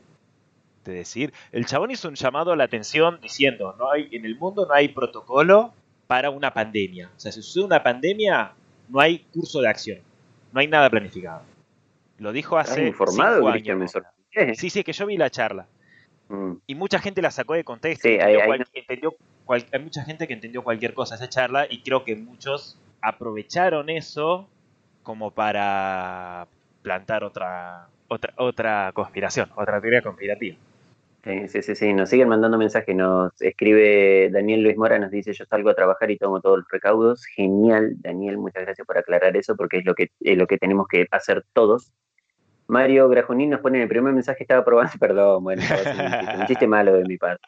[0.86, 1.34] de, decir?
[1.52, 4.74] El chabón hizo un llamado a la atención diciendo, no hay, en el mundo no
[4.74, 5.74] hay protocolo
[6.08, 7.12] para una pandemia.
[7.14, 8.54] O sea, si sucede una pandemia,
[8.88, 10.00] no hay curso de acción.
[10.54, 11.42] No hay nada planificado.
[12.20, 13.92] Lo dijo hace informado, cinco años.
[14.54, 15.68] Sí, sí, que yo vi la charla.
[16.32, 16.62] Mm.
[16.66, 18.08] Y mucha gente la sacó de contexto.
[18.08, 18.38] hay,
[19.82, 24.48] mucha gente que entendió cualquier cosa esa charla y creo que muchos aprovecharon eso
[25.04, 26.48] como para
[26.82, 30.58] plantar otra, otra, otra conspiración, otra teoría conspirativa.
[31.24, 35.34] Sí, sí, sí, sí, nos siguen mandando mensajes, nos escribe Daniel Luis Mora, nos dice
[35.34, 37.26] yo salgo a trabajar y tomo todos los recaudos.
[37.26, 40.88] Genial, Daniel, muchas gracias por aclarar eso porque es lo que, es lo que tenemos
[40.88, 41.92] que hacer todos.
[42.72, 46.94] Mario Grajonín nos pone en el primer mensaje, estaba probando, perdón, bueno, un chiste, malo
[46.94, 47.46] de mi parte.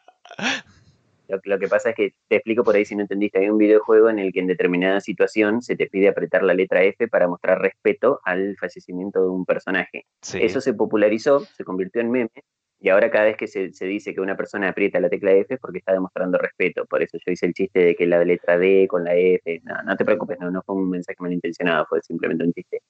[1.45, 4.09] Lo, que pasa es que te explico por ahí si no entendiste, hay un videojuego
[4.09, 7.61] en el que en determinada situación se te pide apretar la letra F para mostrar
[7.61, 10.05] respeto al fallecimiento de un personaje.
[10.33, 12.43] Eso se popularizó, se convirtió en meme
[12.83, 15.59] y ahora cada vez que se, dice que una persona aprieta la tecla F es
[15.61, 16.85] porque está demostrando respeto.
[16.85, 19.61] Por eso yo hice el chiste de que la letra D con la F.
[19.63, 22.81] No, no te preocupes, no, no fue un mensaje malintencionado, fue simplemente un chiste.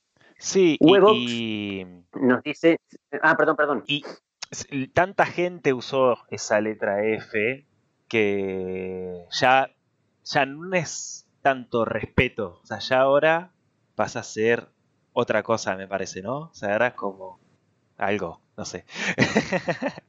[0.44, 1.86] Sí, y,
[2.20, 2.78] nos dice.
[3.22, 3.84] Ah, perdón, perdón.
[3.88, 4.04] Y
[4.88, 7.66] tanta gente usó esa letra F
[8.10, 9.72] que ya,
[10.26, 12.60] ya no es tanto respeto.
[12.62, 13.54] O sea, ya ahora
[13.96, 14.68] pasa a ser
[15.14, 16.40] otra cosa, me parece, ¿no?
[16.40, 17.40] O sea, ahora es como
[17.98, 18.86] algo no sé.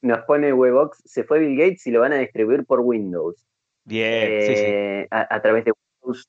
[0.00, 3.44] Nos pone Webox, se fue Bill Gates y lo van a distribuir por Windows.
[3.84, 4.64] Bien, sí, sí.
[4.66, 5.72] Eh, a, través de
[6.08, 6.28] Windows.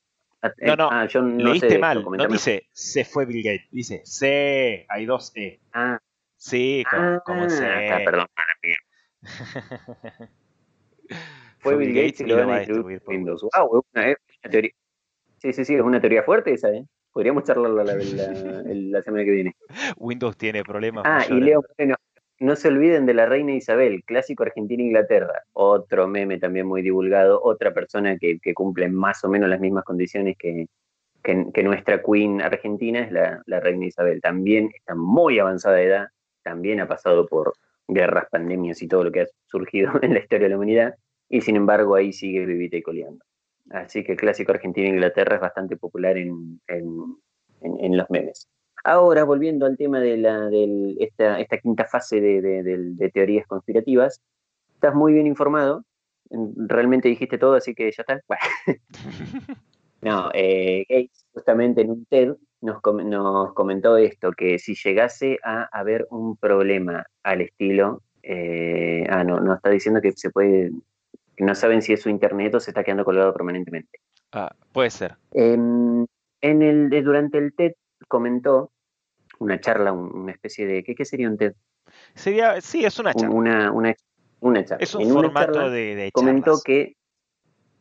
[0.61, 2.03] no, no, ah, yo no leíste mal.
[2.03, 5.59] No dice se fue Bill Gates, dice se, hay dos E.
[5.73, 5.99] Ah.
[6.37, 6.83] Sí,
[7.25, 7.65] como, ah, se.
[8.05, 8.27] perdón,
[11.59, 13.41] fue Bill Gates y lo van a distribuir por Windows.
[13.41, 14.15] Wow, es una
[14.49, 14.71] teoría.
[15.37, 16.85] Sí, sí, sí, es una teoría fuerte esa, ¿eh?
[17.11, 17.93] Podríamos charlarla la,
[18.65, 19.55] la, semana que viene.
[19.97, 21.03] Windows tiene problemas.
[21.05, 21.95] Ah, y Leo bueno,
[22.39, 25.43] no se olviden de la reina Isabel, clásico Argentina-Inglaterra.
[25.53, 30.37] Otro meme también muy divulgado, otra persona que, cumple más o menos las mismas condiciones
[30.37, 30.67] que,
[31.21, 34.21] que, nuestra queen argentina es la, reina Isabel.
[34.21, 36.07] También está muy avanzada de edad,
[36.43, 37.53] también ha pasado por
[37.87, 40.95] guerras, pandemias y todo lo que ha surgido en la historia de la humanidad,
[41.27, 43.23] y sin embargo ahí sigue vivita y coleando.
[43.71, 46.59] Así que el clásico Argentina-Inglaterra es bastante popular en,
[47.61, 48.47] los memes.
[48.83, 50.49] Ahora, volviendo al tema de, la,
[50.99, 54.21] esta, esta, quinta fase de, teorías conspirativas,
[54.73, 55.83] estás muy bien informado,
[56.55, 58.21] realmente dijiste todo, así que ya está.
[60.01, 65.67] no, eh, Gates justamente en un TED nos, nos, comentó esto, que si llegase a
[65.71, 70.71] haber un problema al estilo, eh, ah, no, no está diciendo que se puede
[71.39, 73.99] no saben si es su internet o se está quedando colgado permanentemente.
[74.31, 75.15] Ah, puede ser.
[75.31, 76.07] en
[76.41, 77.73] el, durante el TED
[78.09, 78.71] comentó
[79.39, 80.83] una charla, una especie de.
[80.83, 81.53] ¿Qué, sería un TED?
[82.13, 83.33] Sería, sí, es una charla.
[83.33, 84.83] Una, una, charla.
[84.83, 86.97] Es un formato de, de comentó que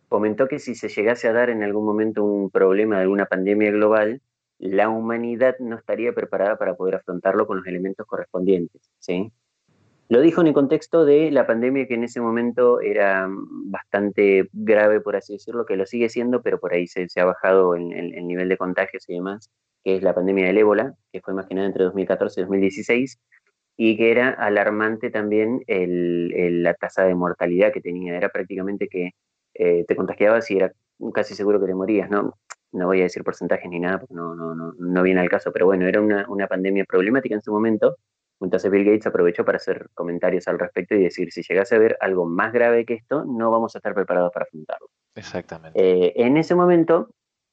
[0.09, 3.71] comentó que si se llegase a dar en algún momento un problema de alguna pandemia
[3.73, 4.23] global,
[4.59, 9.33] la humanidad no estaría preparada para poder afrontarlo con los elementos correspondientes, ¿sí?
[10.09, 15.03] Lo dijo en el contexto de la pandemia que en ese momento era bastante grave,
[15.03, 18.27] por así decirlo, que lo sigue siendo, pero por ahí se, ha bajado el, el,
[18.27, 19.51] nivel de contagios y demás,
[19.85, 23.19] que es la pandemia del ébola, que fue más que nada entre 2014 y 2016,
[23.77, 28.17] y que era alarmante también el, la tasa de mortalidad que tenía.
[28.17, 29.13] Era prácticamente que
[29.55, 30.73] eh, te contagiabas y era
[31.15, 32.35] casi seguro que te morías, ¿no?
[32.73, 35.53] No voy a decir porcentajes ni nada, porque no, no, no, no viene al caso,
[35.53, 37.97] pero bueno, era una, una pandemia problemática en su momento
[38.41, 41.97] entonces Bill Gates aprovechó para hacer comentarios al respecto y decir, si llegase a ver
[42.01, 44.89] algo más grave que esto, no vamos a estar preparados para afrontarlo.
[45.15, 45.79] Exactamente.
[45.81, 47.11] Eh, en ese momento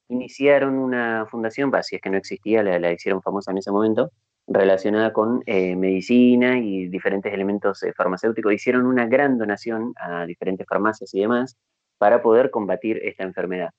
[0.10, 4.12] iniciaron una fundación, si es que no existía, la, hicieron famosa en ese momento,
[4.48, 8.54] relacionada con eh, medicina y diferentes elementos eh, farmacéuticos.
[8.54, 11.58] Hicieron una gran donación a diferentes farmacias y demás
[11.98, 13.72] para poder combatir esta enfermedad.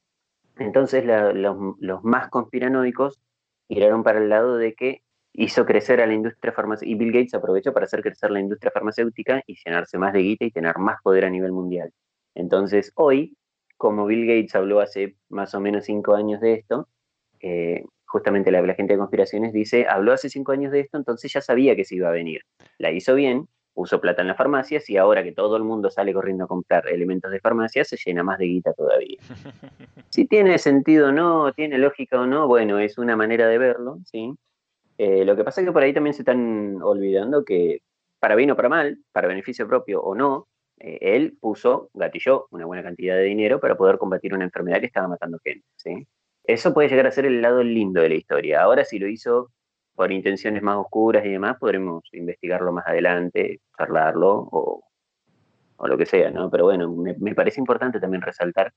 [0.59, 3.21] Entonces los, más conspiranoicos
[3.69, 5.03] giraron para el lado de que
[5.35, 8.71] hizo crecer a la industria farmacéutica y Bill Gates aprovechó para hacer crecer la industria
[8.73, 11.93] farmacéutica y llenarse más de guita y tener más poder a nivel mundial.
[12.35, 13.37] Entonces, hoy,
[13.77, 16.89] como Bill Gates habló hace más o menos cinco años de esto,
[17.41, 21.33] eh, justamente la, la, gente de conspiraciones dice, habló hace cinco años de esto, entonces
[21.33, 22.43] ya sabía que se iba a venir.
[22.79, 26.15] La hizo bien, puso plata en las farmacias y ahora que todo el mundo sale
[26.15, 29.19] corriendo a comprar elementos de farmacia, se llena más de guita todavía.
[30.09, 33.99] Si tiene sentido o no, tiene lógica o no, bueno, es una manera de verlo,
[34.07, 34.33] ¿sí?
[34.97, 37.83] Eh, lo que pasa es que por ahí también se están olvidando que,
[38.19, 42.67] para bien o para mal, para beneficio propio o no, eh, él puso, gatilló una
[42.67, 45.67] buena cantidad de dinero para poder combatir una enfermedad que estaba matando gente.
[45.77, 46.07] ¿sí?
[46.45, 48.63] Eso puede llegar a ser el lado lindo de la historia.
[48.63, 49.51] Ahora, si lo hizo
[49.95, 54.83] por intenciones más oscuras y demás, podremos investigarlo más adelante, charlarlo o,
[55.87, 56.51] lo que sea, ¿no?
[56.51, 58.73] Pero bueno, me, parece importante también resaltar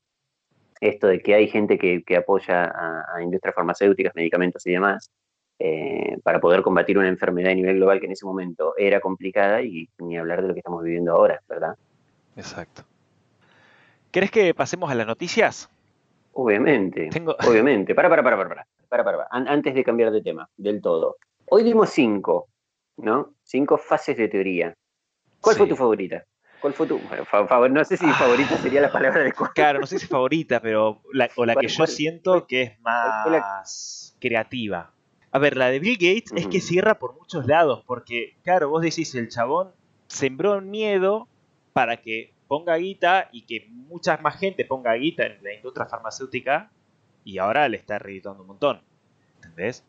[0.82, 2.72] esto de que hay gente que, apoya
[3.14, 5.12] a, industrias farmacéuticas, medicamentos y demás,
[5.60, 9.62] eh, para poder combatir una enfermedad a nivel global que en ese momento era complicada
[9.62, 11.76] y ni hablar de lo que estamos viviendo ahora, ¿verdad?
[12.40, 12.84] Exacto.
[14.12, 15.70] ¿Crees que pasemos a las noticias?
[16.34, 17.10] Obviamente,
[17.48, 17.94] obviamente.
[17.94, 18.66] Para, para, para, para.
[18.88, 21.18] para, para, antes de cambiar de tema del todo.
[21.48, 22.48] Hoy dimos cinco,
[22.98, 23.34] ¿no?
[23.44, 24.74] Cinco fases de teoría.
[25.42, 26.24] ¿Cuál fue tu favorita?
[26.62, 27.00] ¿Cuál fue tu
[27.70, 28.14] no sé si ah.
[28.14, 31.68] favorita sería la palabra de Claro, no sé si favorita, pero la, o la que
[31.68, 34.92] yo siento que es más creativa.
[35.32, 38.82] A ver, la de Bill Gates es que cierra por muchos lados, porque, claro, vos
[38.82, 39.72] decís, el chabón
[40.08, 41.28] sembró miedo
[41.80, 46.70] para que ponga guita y que mucha más gente ponga guita en la industria farmacéutica
[47.24, 48.82] y ahora le está reeditando un montón.
[49.36, 49.86] ¿Entendés?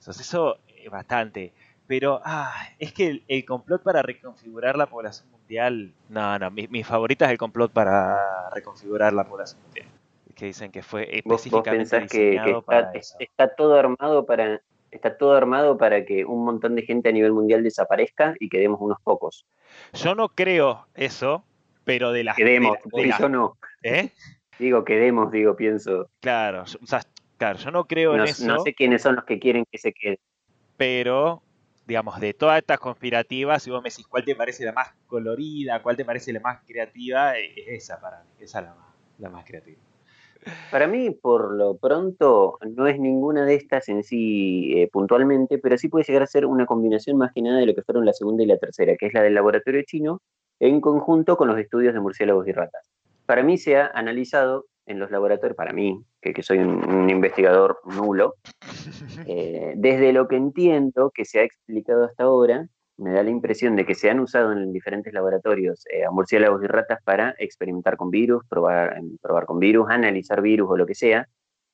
[0.00, 1.52] Entonces eso es bastante.
[1.86, 5.92] Pero, ah, es que el, complot para reconfigurar la población mundial.
[6.08, 9.86] No, no, mi, mi favorita es el complot para reconfigurar la población mundial.
[10.34, 12.90] Que dicen que fue específicamente ¿Vos, que, está,
[13.20, 14.60] está, todo armado para
[14.90, 18.80] está todo armado para que un montón de gente a nivel mundial desaparezca y quedemos
[18.80, 19.46] unos pocos.
[19.92, 21.44] Yo no creo eso,
[21.84, 22.36] pero de las...
[22.36, 22.78] Quedemos,
[23.18, 23.56] yo no.
[23.82, 24.10] ¿Eh?
[24.58, 26.10] Digo, quedemos, digo, pienso.
[26.20, 27.00] Claro, o sea,
[27.38, 28.46] claro, yo no creo en eso.
[28.46, 30.20] No sé quiénes son los que quieren que se quede.
[30.76, 31.42] Pero,
[31.86, 35.82] digamos, de todas estas conspirativas, si vos me decís cuál te parece la más colorida,
[35.82, 39.44] cuál te parece la más creativa, es esa para mí, esa es la la más
[39.44, 39.78] creativa.
[40.70, 45.76] Para mí, por lo pronto, no es ninguna de estas en sí eh, puntualmente, pero
[45.76, 48.12] sí puede llegar a ser una combinación más que nada de lo que fueron la
[48.12, 50.22] segunda y la tercera, que es la del laboratorio chino,
[50.58, 52.88] en conjunto con los estudios de murciélagos y ratas.
[53.26, 58.34] Para mí se ha analizado en los laboratorios, para mí, que, soy un, investigador nulo,
[59.26, 62.66] eh, desde lo que entiendo que se ha explicado hasta ahora,
[63.00, 66.62] me da la impresión de que se han usado en diferentes laboratorios eh, a murciélagos
[66.62, 70.94] y ratas para experimentar con virus, probar, probar con virus, analizar virus o lo que
[70.94, 71.26] sea,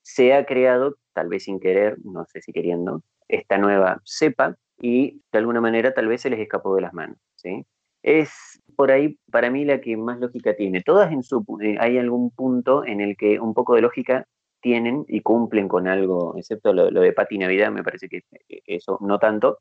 [0.02, 5.20] se ha creado, tal vez sin querer, no sé si queriendo, esta nueva cepa y
[5.32, 7.18] de alguna manera tal vez se les escapó de las manos.
[7.34, 7.66] ¿sí?
[8.02, 10.82] Es por ahí para mí la que más lógica tiene.
[10.82, 14.26] Todas en su, eh, hay algún punto en el que un poco de lógica
[14.60, 18.22] tienen y cumplen con algo, excepto lo, lo de Pati Navidad, me parece que
[18.66, 19.58] eso no tanto,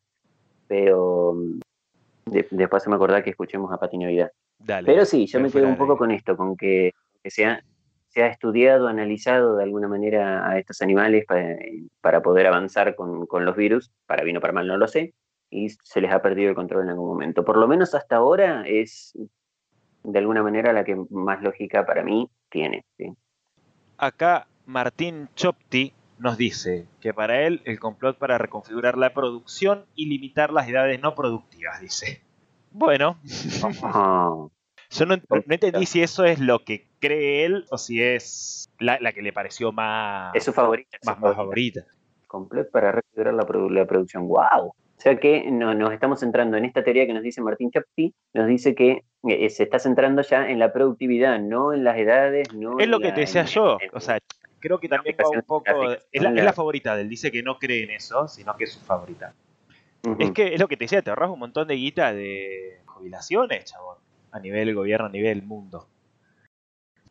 [0.67, 1.59] pero mm,
[2.25, 4.31] después se me acordaba que escuchemos a Pati Navidad.
[4.85, 6.91] pero sí, yo me quedo un poco con esto, con que,
[7.25, 7.63] se, ha,
[8.09, 11.25] se, ha, estudiado, analizado de alguna manera a estos animales
[12.01, 15.13] para, poder avanzar con, los virus, para bien o para mal no lo sé,
[15.49, 17.45] y se les ha perdido el control en algún momento.
[17.45, 19.13] Por lo menos hasta ahora es
[20.03, 22.85] de alguna manera la que más lógica para mí tiene.
[23.97, 30.07] Acá Martín Chopti nos dice que para él el complot para reconfigurar la producción y
[30.07, 32.21] limitar las edades no productivas, dice.
[32.71, 33.17] Bueno,
[34.89, 35.15] yo no,
[35.49, 39.71] entendí si eso es lo que cree él o si es la, que le pareció
[39.71, 41.85] más, es su favorita, más, favorita.
[42.27, 44.67] Complot para reconfigurar la, producción, wow.
[44.67, 48.47] O sea que nos estamos centrando en esta teoría que nos dice Martín Chapti, nos
[48.47, 52.79] dice que eh, se está centrando ya en la productividad, no en las edades, no
[52.79, 54.19] Es lo que te decía yo, o sea,
[54.65, 55.71] creo que también va un poco.
[56.11, 58.79] Es la, favorita de él, dice que no cree en eso, sino que es su
[58.79, 59.33] favorita.
[60.19, 63.65] Es que es lo que te decía, te ahorras un montón de guita de jubilaciones,
[63.65, 63.97] chabón.
[64.31, 65.87] A nivel gobierno, a nivel mundo.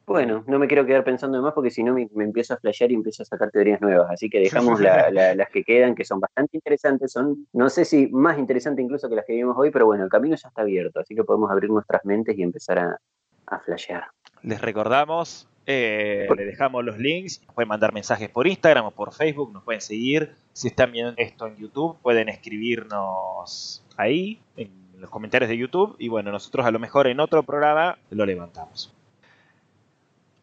[0.05, 2.95] Bueno, no me quiero quedar pensando más porque si no me, empiezo a flashear y
[2.95, 4.11] empiezo a sacar teorías nuevas.
[4.11, 7.13] Así que dejamos las que quedan, que son bastante interesantes.
[7.13, 10.11] Son, no sé si más interesantes incluso que las que vimos hoy, pero bueno, el
[10.11, 11.01] camino ya está abierto.
[11.01, 12.99] Así que podemos abrir nuestras mentes y empezar a,
[13.47, 14.09] a flashear.
[14.43, 19.53] Les recordamos eh, le dejamos los links, pueden mandar mensajes por Instagram o por Facebook,
[19.53, 20.35] nos pueden seguir.
[20.53, 25.97] Si están viendo esto en YouTube, pueden escribirnos ahí, en los comentarios de YouTube.
[25.99, 28.93] Y bueno, nosotros a lo mejor en otro programa lo levantamos.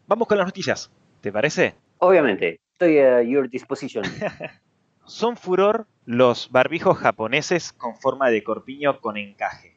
[0.08, 1.76] Vamos con las noticias, ¿te parece?
[2.00, 4.04] Obviamente, estoy a your disposition.
[5.06, 9.76] Son furor los barbijos japoneses con forma de corpiño con encaje.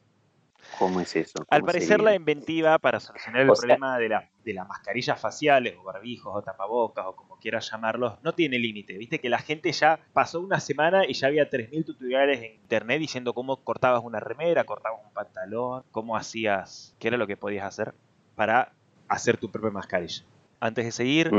[0.77, 1.45] ¿Cómo es eso?
[1.49, 5.83] Al parecer la inventiva para solucionar el problema de, la, de las mascarillas faciales o
[5.83, 8.97] barbijos o tapabocas o como quieras llamarlos no tiene límite.
[8.97, 12.99] Viste que la gente ya pasó una semana y ya había 3.000 tutoriales en internet
[12.99, 17.65] diciendo cómo cortabas una remera, cortabas un pantalón, cómo hacías, qué era lo que podías
[17.65, 17.93] hacer
[18.35, 18.73] para
[19.07, 20.23] hacer tu propia mascarilla.
[20.59, 21.31] Antes de seguir,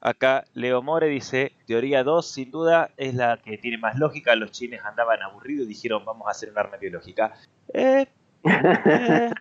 [0.00, 4.50] acá Leo More dice, teoría 2 sin duda es la que tiene más lógica, los
[4.50, 7.32] chines andaban aburridos y dijeron vamos a hacer un arma biológica.
[7.72, 8.06] Eh,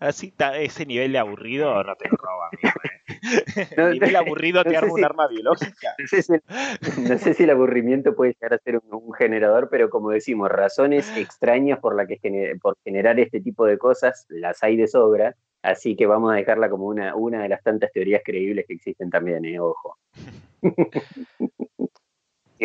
[0.00, 2.80] Así, ese nivel de aburrido no te roba, amigo.
[2.84, 2.98] ¿eh?
[3.94, 5.96] nivel aburrido te arma un arma biológica.
[5.98, 11.10] No sé, si, el aburrimiento puede llegar a ser un, generador, pero como decimos, razones
[11.16, 15.34] extrañas por, la que por generar este tipo de cosas las hay de sobra.
[15.62, 19.10] Así que vamos a dejarla como una, una de las tantas teorías creíbles que existen
[19.10, 19.58] también, ¿eh?
[19.58, 19.96] ojo.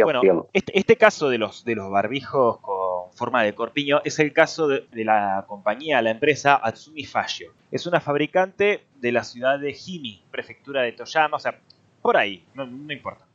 [0.01, 4.33] bueno, este, este, caso de los, de los barbijos con forma de corpiño es el
[4.33, 7.51] caso de, la compañía, la empresa Atsumi Fashion.
[7.71, 11.59] Es una fabricante de la ciudad de Himi, prefectura de Toyama, o sea,
[12.01, 13.25] por ahí, no, importa.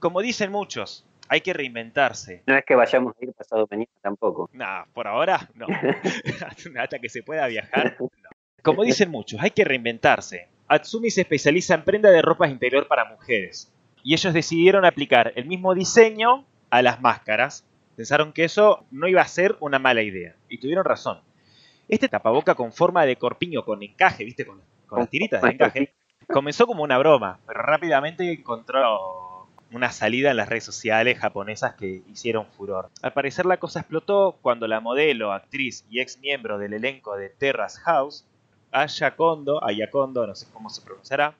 [0.00, 2.42] como dicen muchos, hay que reinventarse.
[2.46, 4.50] No es que vayamos a ir pasado mañana tampoco.
[4.52, 5.66] No, por ahora no.
[6.80, 8.08] Hasta que se pueda viajar, no.
[8.62, 10.48] Como dicen muchos, hay que reinventarse.
[10.66, 13.72] Atsumi se especializa en prenda de ropa interior para mujeres.
[14.08, 17.66] Y ellos decidieron aplicar el mismo diseño a las máscaras.
[17.94, 20.34] Pensaron que eso no iba a ser una mala idea.
[20.48, 21.20] Y tuvieron razón.
[21.88, 24.46] Este tapaboca con forma de corpiño, con encaje, ¿viste?
[24.46, 24.62] Con,
[24.96, 25.92] las tiritas de encaje.
[26.26, 32.00] Comenzó como una broma, pero rápidamente encontró una salida en las redes sociales japonesas que
[32.10, 32.88] hicieron furor.
[33.02, 37.28] Al parecer la cosa explotó cuando la modelo, actriz y ex miembro del elenco de
[37.28, 38.24] Terrace House,
[38.72, 39.60] Aya Kondo,
[39.92, 41.34] Kondo, no sé cómo se pronunciará,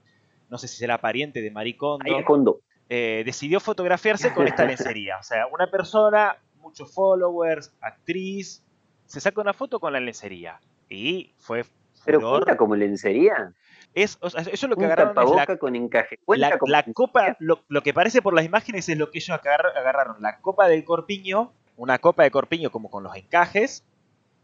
[0.49, 5.19] no sé si será pariente de Marie Kondo, eh, decidió fotografiarse con esta lencería.
[5.19, 8.63] O sea, una persona, muchos followers, actriz,
[9.07, 10.61] se saca una foto con la lencería.
[10.89, 11.65] Y fue
[12.05, 13.53] ¿Pero cuenta como lencería?
[13.95, 15.37] Es, eso es lo que agarraron.
[15.37, 16.19] la, con encaje.
[16.27, 16.59] La,
[16.95, 20.23] copa, lo, que parece por las imágenes es lo que ellos agarraron.
[20.23, 23.85] La copa del corpiño, una copa de corpiño como con los encajes,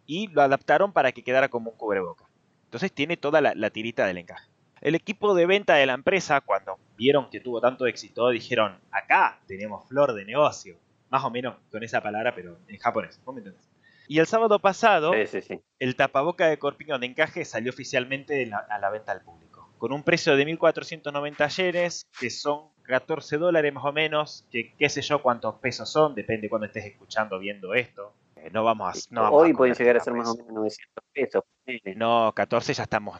[0.06, 2.24] y lo adaptaron para que quedara como un cubreboca.
[2.64, 4.48] Entonces tiene toda la, tirita del encaje.
[4.84, 9.40] El equipo de venta de la empresa, cuando vieron que tuvo tanto éxito, dijeron, acá
[9.46, 10.76] tenemos flor de negocio.
[11.08, 13.18] Más o menos con esa palabra, pero en japonés.
[13.24, 13.66] ¿Cómo me entendés?
[14.08, 15.12] Y el sábado pasado,
[15.78, 19.70] el tapaboca de corpiño de encaje salió oficialmente a la venta al público.
[19.78, 24.90] Con un precio de 1.490 yenes, que son 14 dólares más o menos, que qué
[24.90, 28.12] sé yo cuántos pesos son, depende cuando estés escuchando, viendo esto.
[28.36, 31.44] Eh, no vamos a, Hoy pueden llegar a ser más o menos 900 pesos.
[31.96, 33.18] No, 14 ya estamos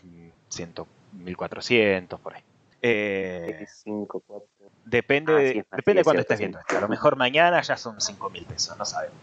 [0.50, 0.74] 100,
[1.14, 2.42] 1400 por ahí.
[2.82, 3.66] Eh,
[4.84, 6.76] depende, ah, de, depende de cuándo estés viendo esto.
[6.76, 9.16] A lo mejor mañana ya son 5 mil pesos, no sabemos.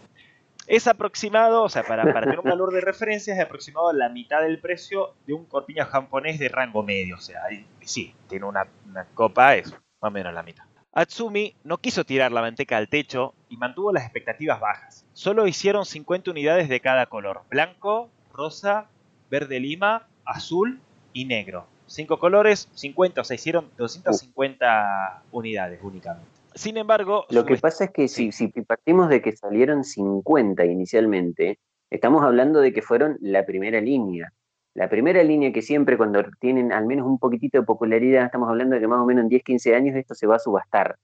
[0.66, 4.42] Es aproximado, o sea, para, para tener un valor de referencia, es aproximado la mitad
[4.42, 7.16] del precio de un corpiño japonés de rango medio.
[7.16, 7.40] O sea,
[7.80, 10.64] sí, tiene una, una copa, es más o menos la mitad.
[10.92, 15.06] Atsumi no quiso tirar la manteca al techo y mantuvo las expectativas bajas.
[15.14, 18.88] Solo hicieron 50 unidades de cada color, blanco, rosa,
[19.30, 20.80] verde lima, azul
[21.14, 21.66] y negro.
[21.86, 26.28] Cinco colores, 50, o sea, hicieron 250 unidades únicamente.
[26.54, 27.26] Sin embargo...
[27.30, 31.58] Lo que pasa es que si, si partimos de que salieron 50 inicialmente,
[31.90, 34.32] estamos hablando de que fueron la primera línea.
[34.74, 38.74] La primera línea que siempre cuando tienen al menos un poquitito de popularidad, estamos hablando
[38.74, 40.96] de que más o menos en 10, 15 años esto se va a subastar.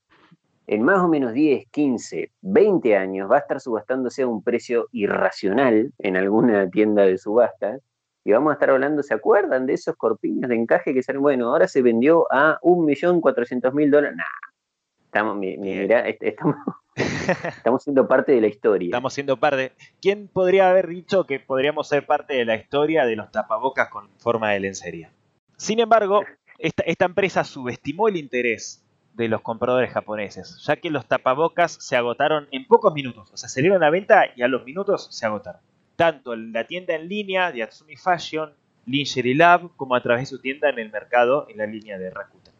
[0.66, 4.88] En más o menos 10, 15, 20 años va a estar subastándose a un precio
[4.92, 7.80] irracional en alguna tienda de subastas.
[8.28, 11.22] Y vamos a estar hablando, ¿se acuerdan de esos corpiños de encaje que salen?
[11.22, 14.18] Bueno, ahora se vendió a 1.400.000 dólares.
[14.18, 14.24] Nah,
[15.06, 16.56] estamos, mira, estamos,
[17.56, 18.88] Estamos siendo parte de la historia.
[18.88, 19.72] Estamos siendo parte.
[20.02, 24.10] ¿Quién podría haber dicho que podríamos ser parte de la historia de los tapabocas con
[24.18, 25.10] forma de lencería?
[25.56, 26.20] Sin embargo,
[26.58, 31.96] esta, esta empresa subestimó el interés de los compradores japoneses, ya que los tapabocas se
[31.96, 33.30] agotaron en pocos minutos.
[33.32, 35.62] O sea, salieron a venta y a los minutos se agotaron.
[35.98, 38.52] Tanto en la tienda en línea de Atsumi Fashion,
[38.86, 42.08] Lingerie Lab, como a través de su tienda en el mercado en la línea de
[42.08, 42.54] Rakuten.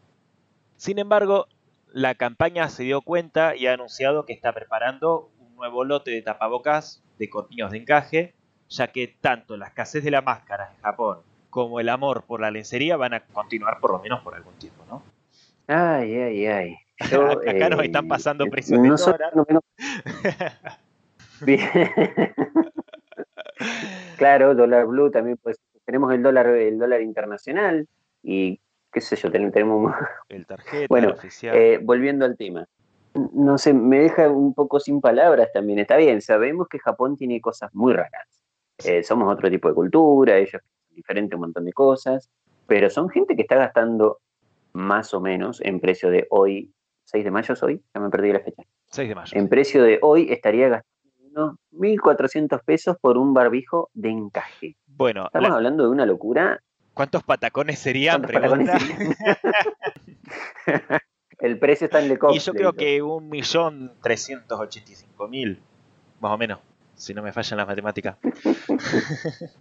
[0.75, 1.47] Sin embargo,
[1.93, 6.21] la campaña se dio cuenta y ha anunciado que está preparando un nuevo lote de
[6.21, 8.33] tapabocas de corpiños de encaje,
[8.67, 11.19] ya que tanto la escasez de la máscara en Japón
[11.49, 14.83] como el amor por la lencería van a continuar por lo menos por algún tiempo,
[14.89, 15.01] ¿no?
[15.65, 16.75] Ay, ay, ay.
[16.99, 19.31] Acá nos están pasando precios de dólar.
[24.17, 27.87] claro, dólar blue también pues tenemos el dólar el dólar internacional
[28.23, 28.59] y
[28.91, 29.93] qué sé yo, tenemos...
[30.29, 32.67] El tarjeta, bueno, eh, volviendo al tema.
[33.33, 35.79] No sé, me deja un poco sin palabras también.
[35.79, 38.43] Está bien, sabemos que Japón tiene cosas muy raras.
[38.83, 42.29] Eh, somos otro tipo de cultura, ellos diferente un montón de cosas,
[42.67, 44.19] pero son gente que está gastando
[44.73, 46.71] más o menos en precio de hoy,
[47.05, 48.63] 6 de mayo es hoy, ya me perdí la fecha.
[48.87, 49.37] 6 de mayo.
[49.37, 50.98] En precio de hoy estaría gastando
[51.31, 54.75] unos 1.400 pesos por un barbijo de encaje.
[54.87, 56.61] Bueno, estamos hablando de una locura
[56.99, 58.23] ¿Cuántos patacones serían?
[61.39, 65.61] el precio está en Y yo creo que un millón trescientos ochenta y cinco mil,
[66.19, 66.59] más o menos,
[66.95, 68.17] si no me fallan las matemáticas.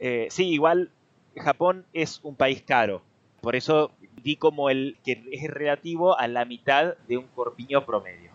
[0.00, 0.90] Eh, sí, igual
[1.36, 3.00] Japón es un país caro.
[3.40, 3.92] Por eso
[4.22, 8.32] di como el que es relativo a la mitad de un corpiño promedio.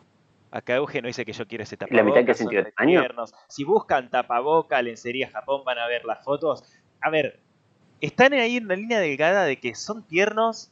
[0.52, 2.06] Acá Eugenio dice que yo quiero ese tapabocas.
[2.06, 3.04] ¿La mitad que sentido de año?
[3.48, 6.64] Si buscan tapaboca, lencería Japón, van a ver las fotos.
[7.02, 7.40] A ver,
[8.02, 10.72] están ahí en una línea delgada de que son tiernos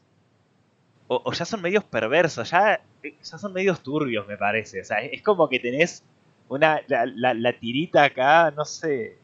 [1.07, 4.81] o, ya son medios perversos, ya, ya son medios turbios, me parece.
[4.81, 6.03] O sea, es como que tenés
[6.49, 9.17] una la, tirita acá, no sé.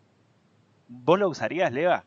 [0.88, 2.06] ¿Vos lo usarías, Leva?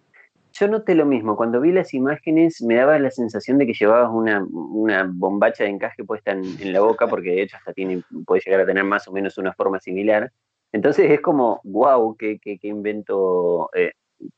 [0.59, 1.37] Yo noté lo mismo.
[1.37, 4.45] Cuando vi las imágenes me daba la sensación de que llevabas una,
[5.13, 8.67] bombacha de encaje puesta en, la boca, porque de hecho hasta tiene, puede llegar a
[8.67, 10.33] tener más o menos una forma similar.
[10.73, 13.93] Entonces es como, wow, qué, qué, invento eh,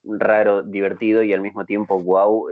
[0.05, 2.49] raro, divertido y al mismo tiempo, wow,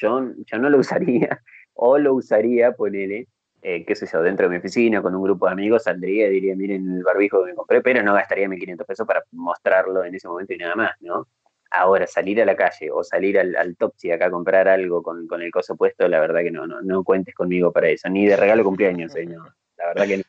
[0.00, 1.40] yo, yo no lo usaría,
[1.74, 3.28] o lo usaría, ponele,
[3.62, 6.32] eh, qué sé yo, dentro de mi oficina con un grupo de amigos, saldría y
[6.32, 10.14] diría, miren el barbijo que me compré, pero no gastaría 1.500 pesos para mostrarlo en
[10.14, 11.26] ese momento y nada más, ¿no?
[11.70, 15.26] Ahora, salir a la calle o salir al, al Topsy acá a comprar algo con,
[15.40, 18.36] el coso puesto, la verdad que no, no, no cuentes conmigo para eso, ni de
[18.36, 19.26] regalo cumpleaños, ¿eh?
[19.78, 20.24] la verdad que no.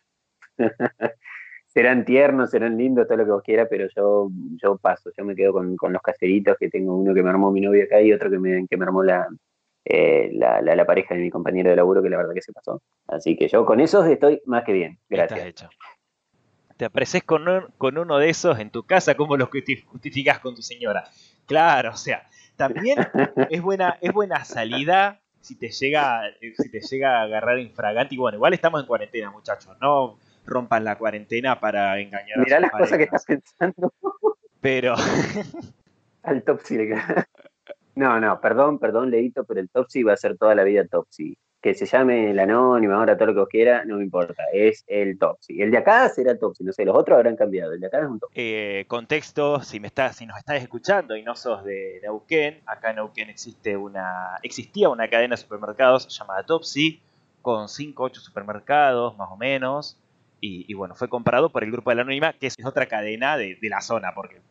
[1.73, 4.29] serán tiernos, serán lindos, todo lo que vos quieras, pero yo,
[4.61, 7.61] yo paso, yo me quedo con, los caseritos, que tengo uno que me armó mi
[7.61, 9.27] novia acá y otro que me, que me armó la,
[9.85, 12.81] eh, la, la, pareja de mi compañero de laburo, que la verdad que se pasó.
[13.07, 14.99] Así que yo con esos estoy más que bien.
[15.09, 15.45] Gracias.
[15.45, 15.69] hecho.
[16.75, 17.45] Te apreces con,
[17.77, 21.05] con uno de esos en tu casa, como los justificas con tu señora.
[21.45, 22.97] Claro, o sea, también
[23.49, 28.15] es buena, es buena salida si te llega, si te llega a agarrar infragante.
[28.15, 29.75] Y bueno, igual estamos en cuarentena, muchachos.
[29.81, 33.93] No rompan la cuarentena para engañar Mirá las cosas que estás pensando.
[34.61, 34.95] Pero.
[36.23, 36.95] Al Topsy le
[37.95, 41.37] No, no, perdón, perdón, Leito, pero el Topsy va a ser toda la vida Topsy
[41.62, 44.84] que se llame el anónimo, ahora todo lo que vos quieras, no me importa, es
[44.88, 45.62] el Topsy.
[45.62, 48.07] El de acá será Topsy, no sé, los otros habrán cambiado, el de acá es
[48.07, 48.34] un Topsy.
[48.36, 52.89] Eh, contexto, si, me estás, si nos estás escuchando y no sos de Neuquén, acá
[52.89, 56.99] en Neuquén existe una, existía una cadena de supermercados llamada Topsy,
[57.43, 59.97] con 5 o 8 supermercados más o menos,
[60.43, 63.59] y, bueno, fue comprado por el grupo de la Anónima, que es otra cadena de,
[63.62, 64.41] la zona, porque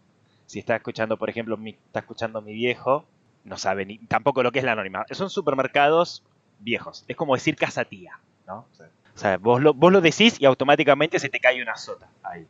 [0.47, 3.05] si está escuchando, por ejemplo, mi, está escuchando mi viejo,
[3.43, 5.05] no sabe ni tampoco lo que es la Anónima.
[5.11, 6.23] Son supermercados
[6.61, 7.05] viejos.
[7.09, 8.67] Es como decir casa tía, ¿no?
[9.15, 12.47] O sea, vos lo, vos lo decís y automáticamente se te cae una sota ahí.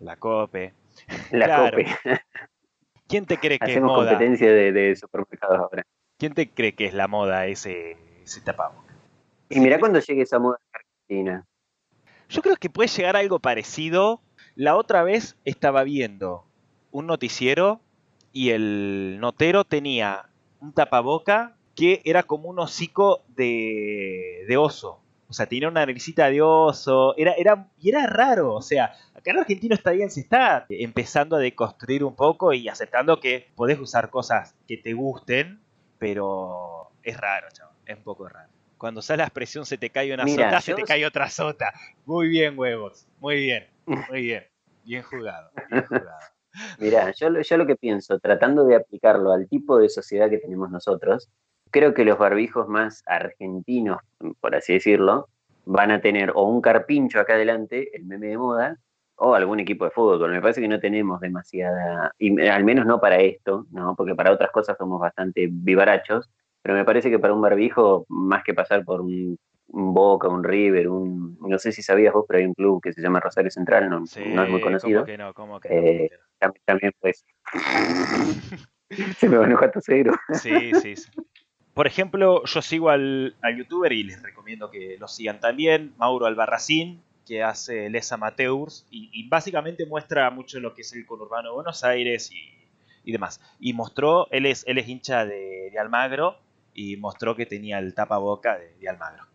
[0.00, 0.74] La cope.
[1.32, 1.86] La cope.
[3.08, 4.10] ¿Quién te cree que es moda?
[4.10, 5.86] competencia de, de, supermercados ahora.
[6.18, 8.96] ¿Quién te cree que es la moda ese, ese tapabocas?
[9.48, 11.46] Y mira cuando llegue esa moda en Argentina.
[12.28, 14.20] Yo creo que puede llegar algo parecido.
[14.54, 16.46] La otra vez estaba viendo
[16.90, 17.80] un noticiero
[18.32, 25.02] y el notero tenía un tapaboca que era como un hocico de, oso.
[25.28, 27.14] O sea, tenía una naricita de oso.
[27.16, 28.54] Era, era, y era raro.
[28.54, 32.68] O sea, acá en Argentina está bien, se está empezando a deconstruir un poco y
[32.68, 35.60] aceptando que podés usar cosas que te gusten,
[35.98, 37.74] pero es raro, chaval.
[37.84, 38.48] Es un poco raro.
[38.78, 41.72] Cuando sale la expresión se te cae una sota, se te cae otra sota.
[42.06, 43.06] Muy bien, huevos.
[43.20, 43.66] Muy bien.
[43.86, 44.44] Muy bien.
[44.84, 45.50] Bien jugado.
[45.70, 46.20] Bien jugado.
[46.78, 50.70] Mira, yo, yo lo que pienso, tratando de aplicarlo al tipo de sociedad que tenemos
[50.70, 51.30] nosotros,
[51.70, 53.98] creo que los barbijos más argentinos,
[54.40, 55.28] por así decirlo,
[55.64, 58.78] van a tener o un carpincho acá adelante, el meme de moda,
[59.16, 60.30] o algún equipo de fútbol.
[60.30, 63.94] Me parece que no tenemos demasiada, y al menos no para esto, ¿no?
[63.96, 66.30] porque para otras cosas somos bastante vivarachos,
[66.62, 69.38] pero me parece que para un barbijo, más que pasar por un,
[69.68, 73.02] Boca, un River, un no sé si sabías vos, pero hay un club que se
[73.02, 75.00] llama Rosario Central, no, no es muy conocido.
[75.00, 75.34] ¿cómo que no?
[75.34, 75.74] ¿Cómo que no?
[75.74, 76.10] Eh,
[76.64, 77.26] también, pues
[79.18, 80.14] se me va a enojar tu cero.
[80.34, 81.10] sí, sí, sí.
[81.76, 87.02] Por ejemplo, yo sigo al, youtuber y les recomiendo que lo sigan también, Mauro Albarracín,
[87.26, 91.84] que hace Les Amateurs y, básicamente muestra mucho lo que es el conurbano de Buenos
[91.84, 93.42] Aires y, demás.
[93.60, 96.38] Y mostró, él es, él es hincha de, Almagro
[96.72, 99.26] y mostró que tenía el tapaboca de, de Almagro.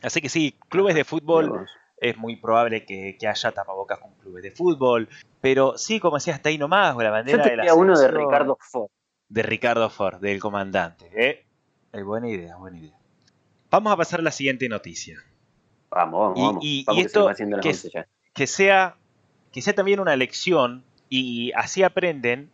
[0.00, 1.66] Así que sí, clubes de fútbol
[1.98, 5.10] es muy probable que, haya tapabocas con clubes de fútbol.
[5.42, 8.56] Pero sí, como decía, hasta ahí nomás, la bandera Yo de la uno de Ricardo
[8.58, 8.88] Ford.
[9.28, 11.10] De Ricardo Ford, del comandante.
[11.14, 11.49] ¿eh?
[11.92, 12.98] Es buena idea, buena idea.
[13.70, 15.22] Vamos a pasar a la siguiente noticia.
[15.90, 17.28] Vamos, vamos, y, esto
[18.32, 18.96] que, sea,
[19.52, 22.48] que sea también una lección y así aprenden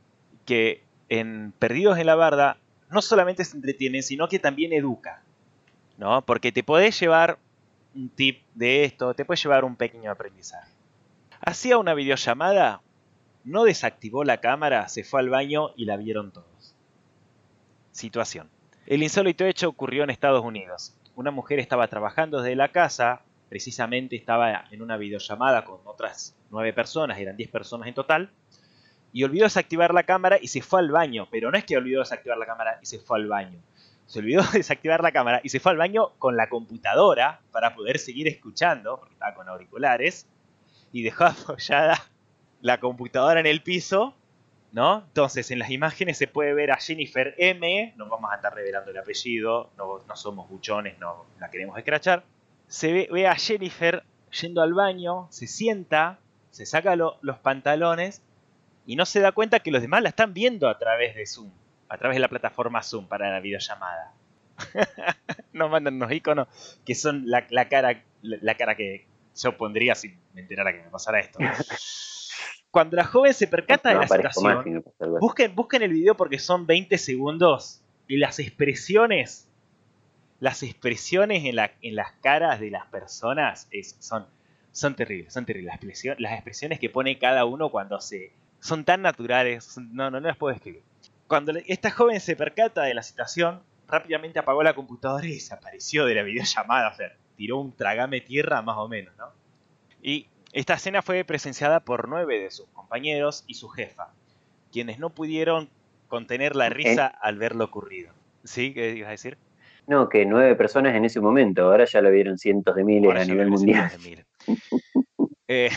[0.47, 2.57] que en Perdidos en la Barda
[2.91, 5.23] no solamente se entretienen, sino que también educa.
[5.99, 6.23] ¿no?
[6.23, 7.39] Porque te podés llevar
[7.95, 10.71] un tip de esto, te puedes llevar un pequeño aprendizaje.
[11.41, 12.83] Hacía una videollamada,
[13.45, 16.75] no desactivó la cámara, se fue al baño y la vieron todos.
[17.93, 18.49] Situación.
[18.87, 20.95] El insólito hecho ocurrió en Estados Unidos.
[21.17, 26.73] Una mujer estaba trabajando desde la casa, precisamente estaba en una videollamada con otras nueve
[26.73, 28.31] personas, eran diez personas en total,
[29.13, 31.27] y olvidó desactivar la cámara y se fue al baño.
[31.33, 33.59] Pero no es que olvidó desactivar la cámara y se fue al baño.
[34.07, 37.99] Se olvidó desactivar la cámara y se fue al baño con la computadora para poder
[37.99, 40.29] seguir escuchando, porque estaba con auriculares,
[40.93, 42.05] y dejó apoyada
[42.61, 44.15] la computadora en el piso
[44.73, 45.05] ¿no?
[45.07, 48.91] Entonces, en las imágenes se puede ver a Jennifer M, no vamos a estar revelando
[48.91, 52.25] el apellido, no, somos buchones, no la queremos escrachar.
[52.69, 54.03] Se ve, a Jennifer
[54.41, 56.19] yendo al baño, se sienta,
[56.51, 58.23] se saca los pantalones
[58.87, 61.51] y no se da cuenta que los demás la están viendo a través de Zoom.
[61.89, 64.13] a través de la plataforma Zoom para la videollamada.
[65.53, 66.49] Nos mandan unos iconos
[66.85, 71.21] que son la, cara, la, cara que yo pondría si me enterara que me pasara
[71.21, 71.39] esto.
[72.71, 74.85] Cuando la joven se percata de la situación,
[75.21, 79.49] busquen, busquen el video porque son 20 segundos y las expresiones,
[80.41, 83.69] las expresiones en, la, en las caras de las personas
[83.99, 84.27] son,
[84.73, 85.73] son terribles, son terribles.
[86.05, 88.33] Las, las expresiones que pone cada uno cuando se...
[88.61, 90.83] Son tan naturales, no, no, no las puedo describir.
[91.29, 96.15] Cuando esta joven se percata de la situación, rápidamente apagó la computadora y desapareció de
[96.15, 96.89] la videollamada.
[96.89, 99.27] O sea, tiró un tragame tierra más o menos, ¿no?
[100.03, 100.27] Y
[100.57, 104.09] esta escena fue presenciada por nueve de sus compañeros y su jefa,
[104.73, 105.69] quienes no pudieron
[106.09, 108.11] contener la risa al ver lo ocurrido.
[108.43, 108.73] ¿Sí?
[108.73, 109.37] ¿Qué ibas a decir?
[109.87, 113.25] No, que nueve personas en ese momento, ahora ya lo vieron cientos de miles a
[113.27, 113.91] nivel mundial.
[115.49, 115.71] Eh,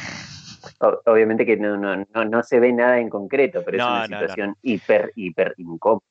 [1.06, 5.12] obviamente que no, no, no, se ve nada en concreto, pero es una situación hiper,
[5.16, 6.02] hiper incómoda.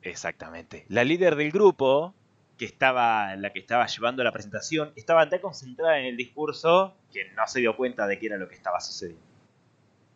[0.00, 0.86] Exactamente.
[0.88, 2.14] La líder del grupo,
[2.56, 7.30] que estaba, la que estaba llevando la presentación, estaba tan concentrada en el discurso que
[7.32, 9.24] no se dio cuenta de qué era lo que estaba sucediendo.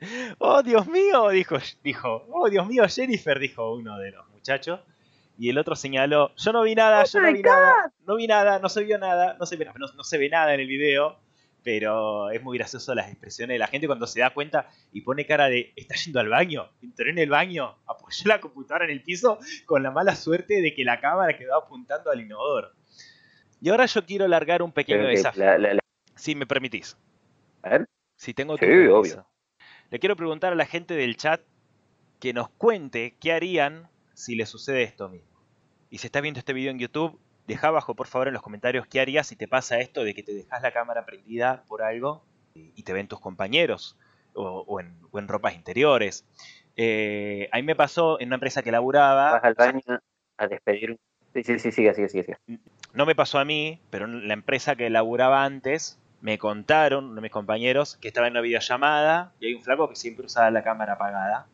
[0.39, 4.81] Oh, Dios mío, dijo, dijo, oh, Dios mío, Jennifer, dijo uno de los muchachos.
[5.39, 8.59] Y el otro señaló, yo no vi nada, yo no vi nada, no vi nada,
[8.59, 11.19] no se vio nada, no se, no se ve nada en el video
[11.63, 15.27] pero es muy gracioso las expresiones de la gente cuando se da cuenta y pone
[15.27, 16.71] cara de, ¿está yendo al baño?
[16.83, 20.75] Entró en el baño, apoyó la computadora en el piso con la mala suerte de
[20.75, 22.73] que la cámara quedó apuntando al inodoro.
[23.61, 25.45] Y ahora yo quiero largar un pequeño desafío.
[26.17, 26.97] Si me permitís.
[27.63, 27.87] A ver.
[28.17, 29.27] Si tengo sí, obvio.
[29.91, 31.41] Le quiero preguntar a la gente del chat
[32.21, 35.29] que nos cuente qué harían si les sucede esto mismo.
[35.91, 37.19] Y si estás viendo este video en YouTube,
[37.51, 40.23] Deja abajo, por favor, en los comentarios qué harías si te pasa esto de que
[40.23, 42.23] te dejas la cámara prendida por algo
[42.55, 43.99] y te ven tus compañeros
[44.35, 46.25] o, en, ropas interiores.
[46.77, 49.33] Eh, a mí me pasó en una empresa que laburaba.
[49.33, 49.81] Vas al baño
[50.37, 50.97] a despedir.
[51.35, 52.37] Sí, sí, sí, sigue, sigue, sigue.
[52.95, 57.17] No me pasó a mí, pero en la empresa que laburaba antes me contaron, uno
[57.17, 60.53] de mis compañeros, que estaba en una videollamada y hay un flaco que siempre usaba
[60.53, 61.49] la cámara apagada.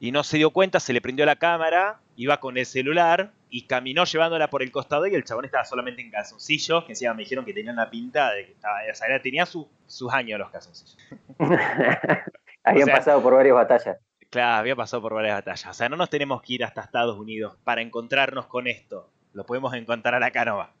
[0.00, 3.66] Y no se dio cuenta, se le prendió la cámara, iba con el celular y
[3.66, 7.22] caminó llevándola por el costado y el chabón estaba solamente en calzoncillos, que encima me
[7.22, 10.98] dijeron que tenía una pinta de que estaba, o sea, tenía sus años los calzoncillos.
[12.64, 13.98] Habían pasado por varias batallas.
[14.28, 15.66] Claro, había pasado por varias batallas.
[15.66, 19.08] O sea, no nos tenemos que ir hasta Estados Unidos para encontrarnos con esto.
[19.32, 20.74] Lo podemos encontrar a la canoa.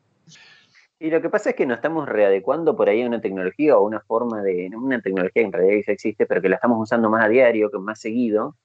[0.98, 3.84] Y lo que pasa es que nos estamos readecuando por ahí a una tecnología o
[3.84, 7.08] una forma de, una tecnología que en realidad ya existe, pero que la estamos usando
[7.10, 8.56] más a diario, que más seguido,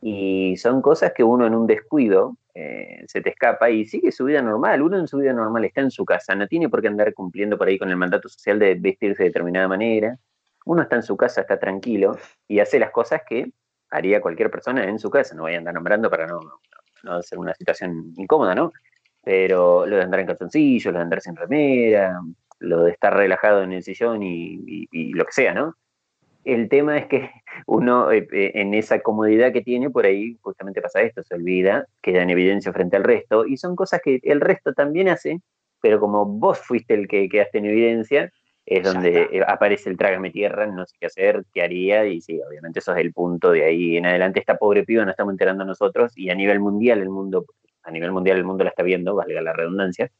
[0.00, 4.24] y son cosas que uno en un descuido eh, se te escapa y sigue su
[4.24, 4.82] vida normal.
[4.82, 7.58] Uno en su vida normal está en su casa, no tiene por qué andar cumpliendo
[7.58, 10.16] por ahí con el mandato social de vestirse de determinada manera.
[10.64, 12.16] Uno está en su casa, está tranquilo
[12.48, 13.52] y hace las cosas que
[13.90, 15.34] haría cualquier persona en su casa.
[15.34, 16.40] No voy a andar nombrando para no,
[17.02, 18.72] no, hacer una situación incómoda, ¿no?
[19.22, 22.20] Pero lo de andar en calzoncillos, lo de andar sin remera,
[22.60, 25.74] lo de estar relajado en el sillón y lo que sea, ¿no?
[26.44, 27.30] El tema es que
[27.66, 31.86] uno eh, eh, en esa comodidad que tiene, por ahí justamente pasa esto, se olvida,
[32.02, 35.40] queda en evidencia frente al resto, y son cosas que el resto también hace,
[35.80, 38.32] pero como vos fuiste el que quedaste en evidencia,
[38.66, 42.40] es donde eh, aparece el trágame tierra, no sé qué hacer, qué haría, y sí,
[42.46, 44.40] obviamente eso es el punto de ahí en adelante.
[44.40, 47.44] Esta pobre piba no estamos enterando nosotros, y a nivel mundial el mundo,
[47.82, 50.10] a nivel mundial el mundo la está viendo, valga la redundancia,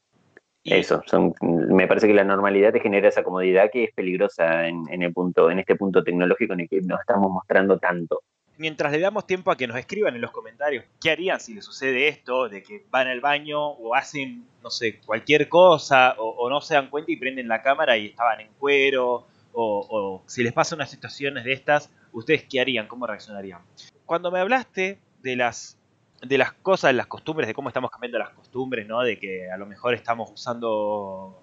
[0.65, 5.03] eso, son, me parece que la normalidad te genera esa comodidad que es peligrosa en,
[5.03, 8.23] el punto, en este punto tecnológico en el que nos estamos mostrando tanto.
[8.57, 11.65] Mientras le damos tiempo a que nos escriban en los comentarios qué harían si les
[11.65, 16.61] sucede esto, de que van al baño o hacen, no sé, cualquier cosa, o, no
[16.61, 20.53] se dan cuenta y prenden la cámara y estaban en cuero, o, o si les
[20.53, 22.87] pasa unas situaciones de estas, ¿ustedes qué harían?
[22.87, 23.61] ¿Cómo reaccionarían?
[24.07, 25.79] Cuando me hablaste de las
[26.27, 29.03] de las cosas, las costumbres, de cómo estamos cambiando las costumbres, ¿no?
[29.03, 30.69] De que a lo mejor estamos usando.
[30.69, 31.43] O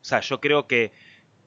[0.00, 0.92] sea, yo creo que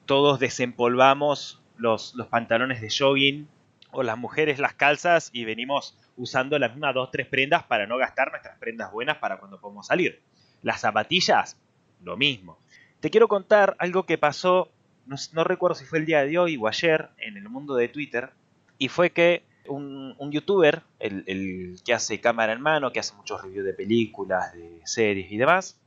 [0.06, 3.48] todos desempolvamos los, los pantalones de jogging
[3.90, 7.96] o las mujeres las calzas y venimos usando las mismas dos, tres prendas para no
[7.96, 10.20] gastar nuestras prendas buenas para cuando podemos salir.
[10.62, 11.56] Las zapatillas,
[12.02, 12.58] lo mismo.
[13.00, 14.70] Te quiero contar algo que pasó,
[15.06, 17.88] no, no recuerdo si fue el día de hoy o ayer, en el mundo de
[17.88, 18.30] Twitter,
[18.76, 23.64] y fue que un, youtuber, el, que hace cámara en mano, que hace muchos reviews
[23.64, 25.78] de películas, de series y demás,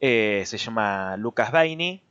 [0.00, 2.02] eh, se llama Lucas Baini,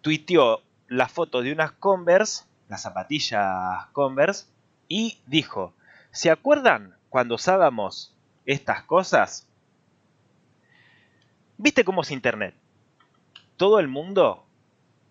[0.00, 4.46] tuiteó la foto de unas Converse, las zapatillas Converse,
[4.88, 5.74] y dijo,
[6.10, 8.14] ¿se acuerdan cuando usábamos
[8.46, 9.46] estas cosas?
[11.58, 12.54] ¿Viste cómo es Internet?
[13.56, 14.46] Todo el mundo,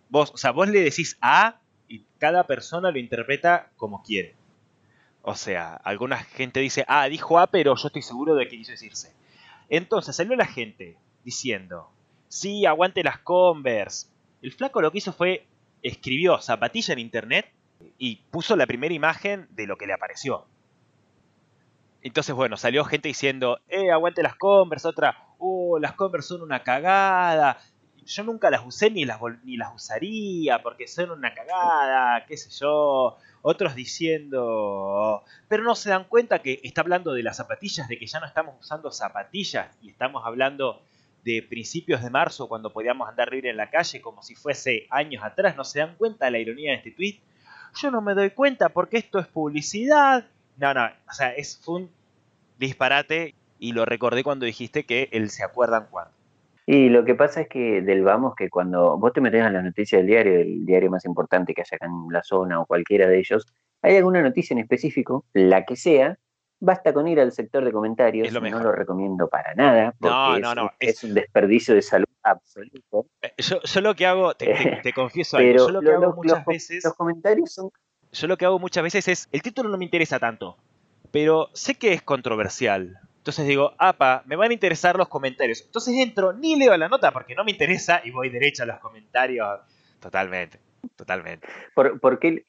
[0.10, 4.36] vos, o sea, vos le decís A y cada persona lo interpreta como quiere.
[5.30, 8.72] O sea, alguna gente dice, ah, dijo A, pero yo estoy seguro de que quiso
[8.72, 9.14] decirse.
[9.68, 11.90] Entonces salió la gente diciendo,
[12.30, 14.08] sí, aguante las Converse.
[14.42, 15.46] El flaco lo que hizo fue,
[15.84, 17.52] escribió zapatilla en internet
[17.98, 20.46] y puso la primera imagen de lo que le apareció.
[22.02, 26.64] Entonces, bueno, salió gente diciendo, eh, aguante las Converse, otra, oh, las Converse son una
[26.64, 27.60] cagada.
[28.06, 32.50] Yo nunca las usé ni las, ni las usaría porque son una cagada, qué sé
[32.62, 33.18] yo.
[33.50, 38.06] Otros diciendo, pero no se dan cuenta que está hablando de las zapatillas, de que
[38.06, 40.82] ya no estamos usando zapatillas y estamos hablando
[41.24, 45.24] de principios de marzo cuando podíamos andar libre en la calle como si fuese años
[45.24, 45.56] atrás.
[45.56, 47.22] ¿No se dan cuenta de la ironía de este tweet?
[47.82, 50.26] Yo no me doy cuenta porque esto es publicidad.
[50.58, 51.90] No, no, o sea, es un
[52.60, 56.17] disparate y lo recordé cuando dijiste que él se acuerdan cuándo.
[56.70, 59.64] Y lo que pasa es que del vamos que cuando vos te metes en las
[59.64, 63.08] noticias del diario, el diario más importante que haya acá en la zona o cualquiera
[63.08, 63.48] de ellos,
[63.82, 66.20] hay alguna noticia en específico, la que sea,
[66.60, 70.72] basta con ir al sector de comentarios, no lo recomiendo para nada, porque no, no,
[70.78, 73.06] es, un desperdicio de salud absoluto.
[73.22, 74.52] Eh, yo, lo que hago, te,
[74.94, 76.84] confieso algo, yo lo que hago muchas veces...
[76.84, 77.70] Los comentarios son...
[78.12, 80.58] Yo lo que hago muchas veces es, el título no me interesa tanto,
[81.12, 85.62] pero sé que es controversial, entonces digo, apa, me van a interesar los comentarios.
[85.66, 88.80] Entonces entro, ni leo la nota porque no me interesa y voy derecho a los
[88.80, 89.60] comentarios.
[90.00, 90.60] Totalmente,
[90.96, 91.46] totalmente.
[91.76, 92.46] ¿Por, por, qué,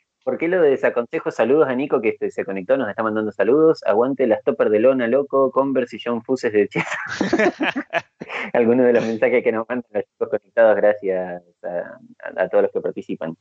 [0.47, 1.33] lo de desaconsejo?
[1.33, 3.83] Saludos a Nico que este, se conectó, nos está mandando saludos.
[3.87, 6.97] Aguante las topper de lona, loco, Converse y John Fuses de Chesa.
[8.53, 11.43] Algunos de los mensajes que nos mandan los chicos conectados, gracias
[12.37, 13.37] a todos los que participan.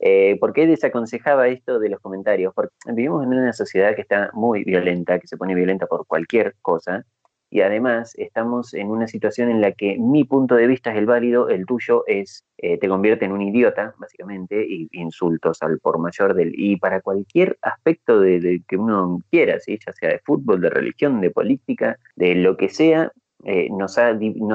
[0.00, 2.54] Eh, ¿Por qué desaconsejaba esto de los comentarios?
[2.54, 6.54] Porque vivimos en una sociedad que está muy violenta, que se pone violenta por cualquier
[6.62, 7.04] cosa,
[7.50, 11.06] y además estamos en una situación en la que mi punto de vista es el
[11.06, 15.98] válido, el tuyo es, eh, te convierte en un idiota, básicamente, y insultos al por
[15.98, 19.78] mayor del, y para cualquier aspecto de, que uno quiera, ¿sí?
[19.84, 23.12] ya sea de fútbol, de religión, de política, de lo que sea,
[23.44, 23.96] eh, nos,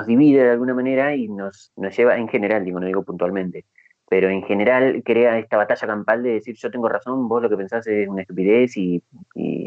[0.08, 3.66] divide de alguna manera y nos, nos lleva en general, digo, no digo puntualmente,
[4.08, 7.58] pero en general crea esta batalla campal de decir yo tengo razón, vos lo que
[7.58, 9.03] pensás es una estupidez y,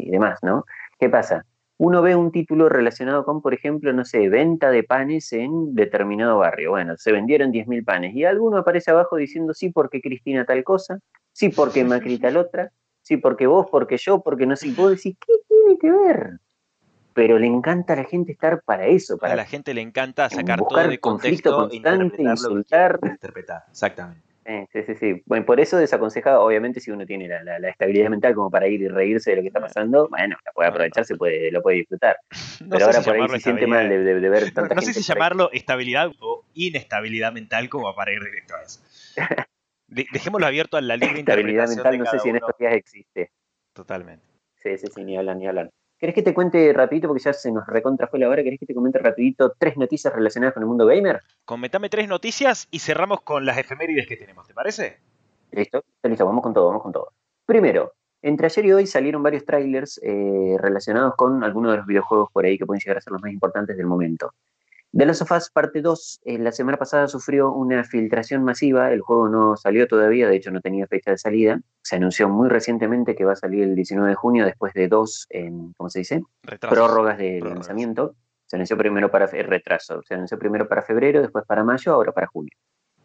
[0.09, 0.65] demás, ¿no?
[0.97, 1.45] ¿Qué pasa?
[1.77, 6.39] Uno ve un título relacionado con, por ejemplo, no sé, venta de panes en determinado
[6.39, 6.71] barrio.
[6.71, 10.99] Bueno, se vendieron 10.000 panes y alguno aparece abajo diciendo sí porque Cristina tal cosa,
[11.31, 12.71] sí porque Macri tal otra,
[13.01, 16.39] sí porque vos, porque yo, porque no sé, vos decís, ¿qué tiene que ver?
[17.11, 19.17] pero le encanta a la gente estar para eso.
[19.17, 22.97] Para a la gente le encanta sacar todo de contexto, constante, insultar.
[23.03, 24.28] Interpretar, exactamente.
[24.71, 25.21] Sí, sí, sí.
[25.25, 28.87] Bueno, por eso desaconsejado, obviamente, si uno tiene la, estabilidad mental como para ir y
[28.87, 32.17] reírse de lo que está pasando, bueno, la puede aprovechar, se puede, lo puede disfrutar.
[32.69, 36.11] Pero ahora por ahí se siente mal de, ver tanta No sé si llamarlo estabilidad
[36.19, 38.81] o inestabilidad mental como para ir directo a eso.
[39.87, 43.31] dejémoslo abierto a la libre Estabilidad mental, no sé si en estos días existe.
[43.73, 44.25] Totalmente.
[44.55, 45.69] Sí, sí, sí, ni hablan, ni hablan.
[45.99, 48.65] ¿Querés que te cuente rapidito, porque ya se nos recontra fue la hora, ¿querés que
[48.65, 51.19] te comente rapidito tres noticias relacionadas con el mundo gamer?
[51.43, 54.99] Comentame tres noticias y cerramos con las efemérides que tenemos, ¿te parece?
[55.51, 57.11] Listo, listo, vamos con todo, vamos con todo.
[57.45, 57.91] Primero,
[58.21, 62.45] entre ayer y hoy salieron varios trailers eh, relacionados con algunos de los videojuegos por
[62.45, 64.33] ahí que pueden llegar a ser los más importantes del momento.
[64.91, 69.01] The Last of Us parte 2, eh, la semana pasada sufrió una filtración masiva, el
[69.01, 71.61] juego no salió todavía, de hecho no tenía fecha de salida.
[71.83, 75.27] Se anunció muy recientemente que va a salir el 19 de junio después de dos,
[75.77, 76.23] ¿cómo se dice?
[76.59, 78.15] Prórrogas de lanzamiento.
[78.47, 82.25] Se anunció primero para retraso, se anunció primero para febrero, después para mayo, ahora para
[82.25, 82.57] julio.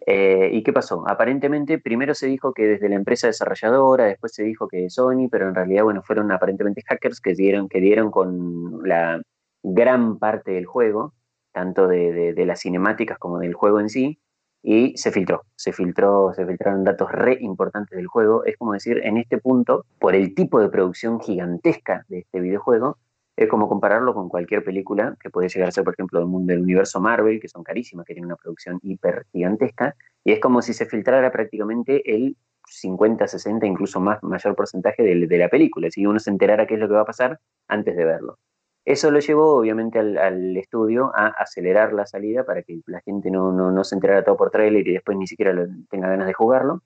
[0.07, 1.05] Eh, ¿Y qué pasó?
[1.07, 5.49] Aparentemente, primero se dijo que desde la empresa desarrolladora, después se dijo que Sony, pero
[5.49, 9.20] en realidad, bueno, fueron aparentemente hackers que dieron, que dieron con la
[9.62, 11.12] gran parte del juego
[11.55, 14.18] tanto de, las cinemáticas como del juego en sí,
[14.62, 18.44] y se filtró, se filtró, se filtraron datos re importantes del juego.
[18.44, 22.98] Es como decir, en este punto, por el tipo de producción gigantesca de este videojuego,
[23.36, 26.52] es como compararlo con cualquier película que puede llegar a ser, por ejemplo, del mundo
[26.52, 29.94] del universo Marvel, que son carísimas, que tienen una producción hiper gigantesca,
[30.24, 32.36] y es como si se filtrara prácticamente el
[32.66, 36.74] 50, 60, incluso más mayor porcentaje de, de la película, si uno se enterara qué
[36.74, 37.38] es lo que va a pasar
[37.68, 38.38] antes de verlo.
[38.85, 43.51] Eso lo llevó obviamente al, estudio a acelerar la salida para que la gente no,
[43.53, 45.55] no, se enterara todo por trailer y después ni siquiera
[45.91, 46.82] tenga ganas de jugarlo.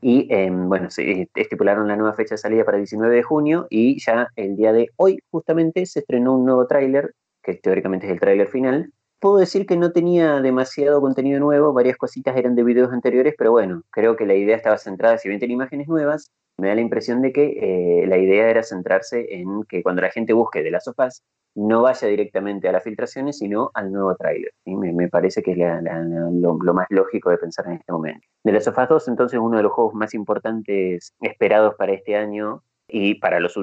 [0.00, 4.00] Y em, bueno, estipularon la nueva fecha de salida para el 19 de junio y
[4.00, 8.20] ya el día de hoy justamente se estrenó un nuevo tráiler, que teóricamente es el
[8.20, 8.92] tráiler final.
[9.20, 13.50] Puedo decir que no tenía demasiado contenido nuevo, varias cositas eran de videos anteriores, pero
[13.50, 16.80] bueno, creo que la idea estaba centrada, si bien tenía imágenes nuevas, me da la
[16.80, 20.70] impresión de que eh, la idea era centrarse en que cuando la gente busque de
[20.70, 21.24] las sofás,
[21.56, 24.52] no vaya directamente a las filtraciones, sino al nuevo tráiler.
[24.64, 28.24] Me, parece que es lo, más lógico de pensar en este momento.
[28.44, 32.62] De las sofás 2, entonces, uno de los juegos más importantes esperados para este año,
[32.88, 33.54] Y para los,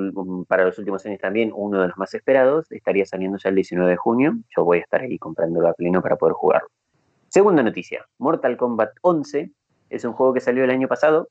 [0.47, 3.89] para los últimos años también, uno de los más esperados, estaría saliendo ya el 19
[3.89, 4.35] de junio.
[4.55, 6.69] Yo voy a estar ahí comprándolo a pleno para poder jugarlo.
[7.27, 9.51] Segunda noticia, Mortal Kombat 11
[9.89, 11.29] es un juego que salió el año pasado.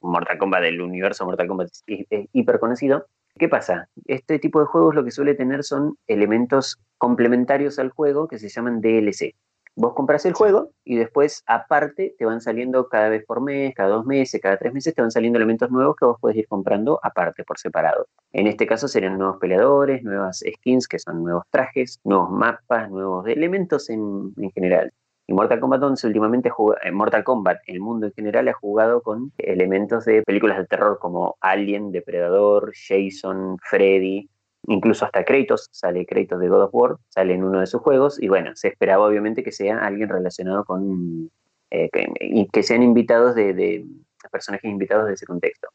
[0.00, 1.84] Mortal Kombat del universo Mortal Kombat es
[2.32, 3.06] hiper conocido.
[3.38, 3.88] ¿Qué pasa?
[4.06, 8.48] Este tipo de juegos lo que suele tener son elementos complementarios al juego que se
[8.48, 9.34] llaman DLC.
[9.76, 13.88] Vos compras el juego y después, aparte, te van saliendo cada vez por mes, cada
[13.88, 17.00] dos meses, cada tres meses, te van saliendo elementos nuevos que vos podés ir comprando
[17.02, 18.06] aparte, por separado.
[18.32, 23.26] En este caso serían nuevos peleadores, nuevas skins, que son nuevos trajes, nuevos mapas, nuevos
[23.26, 24.92] elementos en, general.
[25.26, 26.50] Y Mortal Kombat 11 últimamente,
[26.82, 30.66] en eh, Mortal Kombat, el mundo en general ha jugado con elementos de películas de
[30.66, 34.28] terror como Alien, Depredador, Jason, Freddy,
[34.66, 38.20] Incluso hasta Kratos, sale Kratos de God of War, sale en uno de sus juegos,
[38.22, 41.30] y bueno, se esperaba obviamente que sea alguien relacionado con,
[41.70, 43.84] eh, que, que, sean invitados de,
[44.30, 45.68] personajes invitados de ese contexto.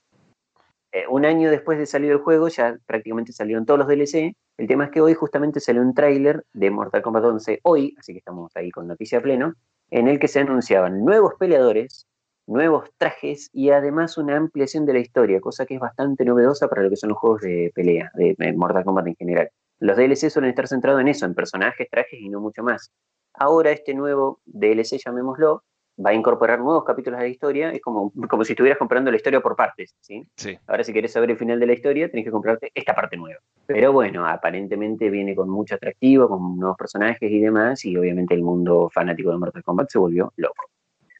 [0.91, 4.35] Eh, un año después de salir el juego, ya prácticamente salieron todos los DLC.
[4.57, 8.13] El tema es que hoy justamente salió un tráiler de Mortal Kombat 11 hoy, así
[8.13, 9.53] que estamos ahí con noticia pleno,
[9.91, 12.07] en el que se anunciaban nuevos peleadores,
[12.49, 16.81] nuevos trajes y además una ampliación de la historia, cosa que es bastante novedosa para
[16.81, 19.49] lo que son los juegos de pelea, de, Mortal Kombat en general.
[19.79, 22.91] Los DLC suelen estar centrados en eso, en personajes, trajes y no mucho más.
[23.33, 25.63] Ahora este nuevo DLC, llamémoslo,
[26.03, 29.17] va a incorporar nuevos capítulos de la historia, es como, como si estuvieras comprando la
[29.17, 30.27] historia por partes, ¿sí?
[30.35, 30.57] ¿sí?
[30.65, 33.39] Ahora si quieres saber el final de la historia, tenés que comprarte esta parte nueva.
[33.67, 38.41] Pero bueno, aparentemente viene con mucho atractivo, con nuevos personajes y demás, y obviamente el
[38.41, 40.65] mundo fanático de Mortal Kombat se volvió loco.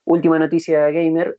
[0.10, 1.38] Última noticia gamer,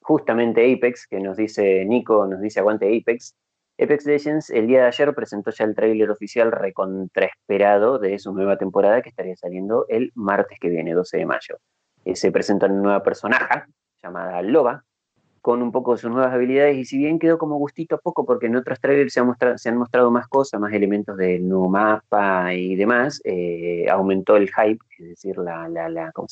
[0.00, 3.36] justamente Apex, que nos dice Nico, nos dice aguante Apex.
[3.78, 8.56] Apex Legends el día de ayer presentó ya el tráiler oficial recontraesperado de su nueva
[8.56, 11.58] temporada que estaría saliendo el martes que viene, 12 de mayo.
[12.06, 13.64] Eh, se presenta una nueva personaje
[14.02, 14.86] llamada Loba,
[15.40, 18.24] con un poco de sus nuevas habilidades y si bien quedó como gustito a poco
[18.24, 22.76] porque en otros trailers se, han mostrado más cosas, más elementos del nuevo mapa y
[22.76, 26.28] demás, eh, aumentó el hype, es decir, la, la, la ¿cómo,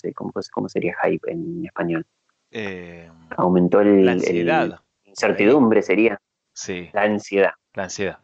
[0.52, 2.04] cómo, sería hype en español?
[2.50, 4.80] Eh, aumentó el, la ansiedad.
[5.04, 6.20] incertidumbre sería.
[6.52, 6.88] Sí.
[6.92, 7.52] La ansiedad.
[7.74, 8.18] La ansiedad.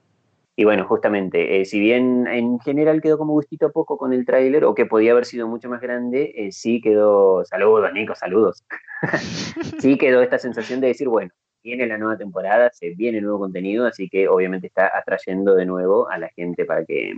[0.54, 4.64] Y bueno, justamente, eh, si bien en general quedó como gustito poco con el tráiler,
[4.64, 8.62] o que podía haber sido mucho más grande, eh, sí quedó, saludos Nico, saludos,
[9.80, 11.32] sí quedó esta sensación de decir, bueno,
[11.62, 16.10] viene la nueva temporada, se viene nuevo contenido, así que obviamente está atrayendo de nuevo
[16.10, 17.14] a la gente para que,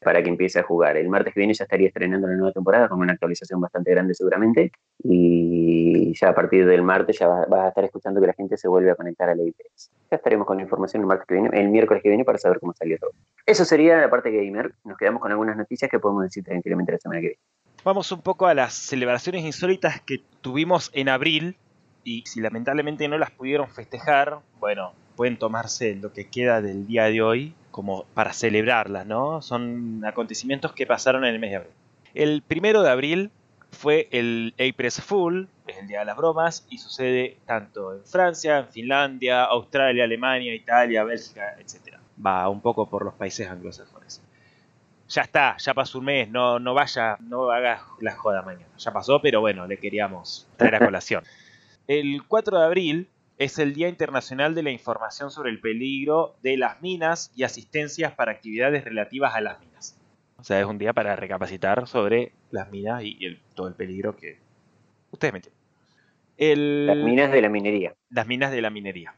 [0.00, 0.96] para que empiece a jugar.
[0.96, 4.14] El martes que viene ya estaría estrenando la nueva temporada con una actualización bastante grande
[4.14, 4.72] seguramente
[5.02, 8.68] y ya a partir del martes ya vas a estar escuchando que la gente se
[8.68, 9.90] vuelve a conectar a la IPS.
[10.10, 12.60] Ya estaremos con la información el martes que viene, el miércoles que viene para saber
[12.60, 13.10] cómo salió todo.
[13.44, 14.74] Eso sería la parte gamer.
[14.84, 17.42] Nos quedamos con algunas noticias que podemos decir tranquilamente la semana que viene.
[17.84, 21.56] Vamos un poco a las celebraciones insólitas que tuvimos en abril
[22.04, 27.04] y si lamentablemente no las pudieron festejar, bueno, pueden tomarse lo que queda del día
[27.04, 29.40] de hoy como para celebrarlas, ¿no?
[29.40, 31.72] Son acontecimientos que pasaron en el mes de abril.
[32.12, 33.30] El primero de abril
[33.70, 38.58] fue el April Fool, es el Día de las Bromas, y sucede tanto en Francia,
[38.58, 41.98] en Finlandia, Australia, Alemania, Italia, Bélgica, etc.
[42.26, 44.22] Va un poco por los países anglosajones.
[45.08, 48.72] Ya está, ya pasó un mes, no, no vaya, no haga la joda mañana.
[48.76, 51.22] Ya pasó, pero bueno, le queríamos traer a colación.
[51.86, 53.08] El 4 de abril
[53.38, 58.12] es el Día Internacional de la Información sobre el Peligro de las Minas y asistencias
[58.12, 59.96] para actividades relativas a las minas.
[60.38, 64.38] O sea, es un día para recapacitar sobre las minas y todo el peligro que
[65.10, 66.86] ustedes me entienden.
[66.86, 67.94] las minas de la minería.
[68.10, 69.14] Las minas de la minería.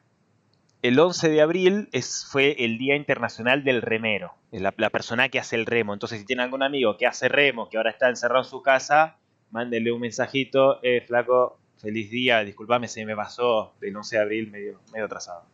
[0.82, 4.34] El 11 de abril es, fue el Día Internacional del Remero.
[4.50, 5.92] Es la, persona que hace el remo.
[5.92, 9.18] Entonces, si tiene algún amigo que hace remo, que ahora está encerrado en su casa,
[9.50, 10.82] mándele un mensajito.
[10.82, 15.44] Eh, flaco, feliz día, disculpame, se me pasó del 11 de abril medio, medio atrasado.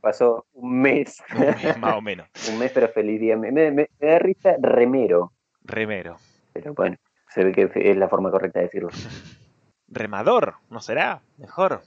[0.00, 1.22] Pasó un mes.
[1.34, 2.28] Un mes más o menos.
[2.50, 3.36] un mes, pero feliz día.
[3.36, 5.32] Me, me, da risa remero.
[5.62, 6.16] Remero.
[6.52, 6.96] Pero bueno,
[7.28, 8.90] se ve que es la forma correcta de decirlo.
[9.88, 11.22] Remador, ¿no será?
[11.38, 11.82] Mejor.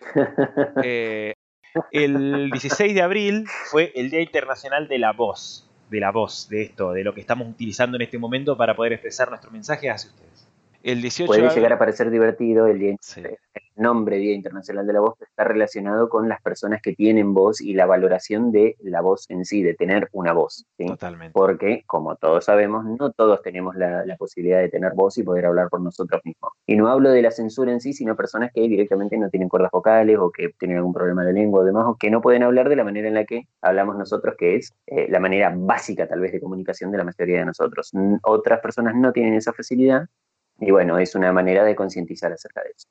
[0.82, 1.34] Eh,
[1.90, 5.68] el 16 de abril fue el Día Internacional de la Voz.
[5.90, 8.94] De la voz, de esto, de lo que estamos utilizando en este momento para poder
[8.94, 10.45] expresar nuestro mensaje hacia ustedes.
[10.86, 13.38] El 18 Puede llegar a parecer divertido el, día, el
[13.74, 17.74] nombre Día Internacional de la Voz está relacionado con las personas que tienen voz y
[17.74, 20.64] la valoración de la voz en sí, de tener una voz.
[20.78, 21.32] Totalmente.
[21.32, 25.70] Porque, como todos sabemos, no todos tenemos la, posibilidad de tener voz y poder hablar
[25.70, 26.52] por nosotros mismos.
[26.66, 29.72] Y no hablo de la censura en sí, sino personas que directamente no tienen cuerdas
[29.72, 32.68] vocales o que tienen algún problema de lengua o demás, o que no pueden hablar
[32.68, 36.20] de la manera en la que hablamos nosotros, que es eh, la manera básica tal
[36.20, 37.90] vez de comunicación de la mayoría de nosotros.
[38.22, 40.06] Otras personas no tienen esa facilidad
[40.60, 42.88] y bueno, es una manera de concientizar acerca de eso.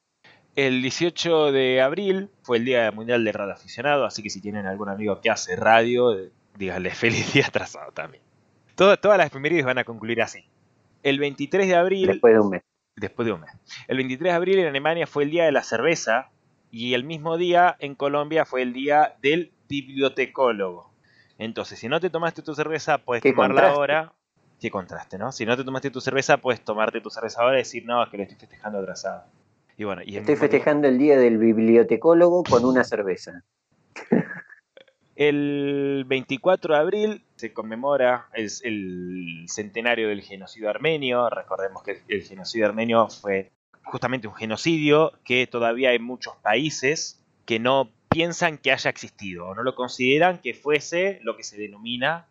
[0.56, 4.66] El 18 de abril fue el Día Mundial del Radio Aficionado, así que si tienen
[4.66, 8.24] algún amigo que hace radio, eh, díganle feliz día atrasado también.
[8.76, 10.46] todas las efemérides van a concluir así.
[11.04, 12.08] El 23 de abril...
[12.08, 12.62] Después de un mes.
[12.96, 13.52] Después de un mes.
[13.88, 16.32] El 23 de abril en Alemania fue el Día de la Cerveza
[16.72, 20.92] y el mismo día en Colombia fue el Día del Bibliotecólogo.
[21.38, 24.14] Entonces, si no te tomaste tu cerveza, puedes tomarla ahora.
[24.66, 25.32] Qué contraste, ¿no?
[25.32, 28.10] Si no te tomaste tu cerveza, puedes tomarte tu cerveza ahora y decir, no, es
[28.10, 29.26] que lo estoy festejando atrasado.
[29.78, 33.44] Y bueno, y estoy festejando el día del bibliotecólogo con una cerveza.
[35.16, 41.30] El 24 de abril se conmemora el, el, centenario del genocidio armenio.
[41.30, 43.52] Recordemos que el genocidio armenio fue
[43.84, 49.54] justamente un genocidio que todavía hay muchos países que no piensan que haya existido o
[49.54, 52.26] no lo consideran que fuese lo que se denomina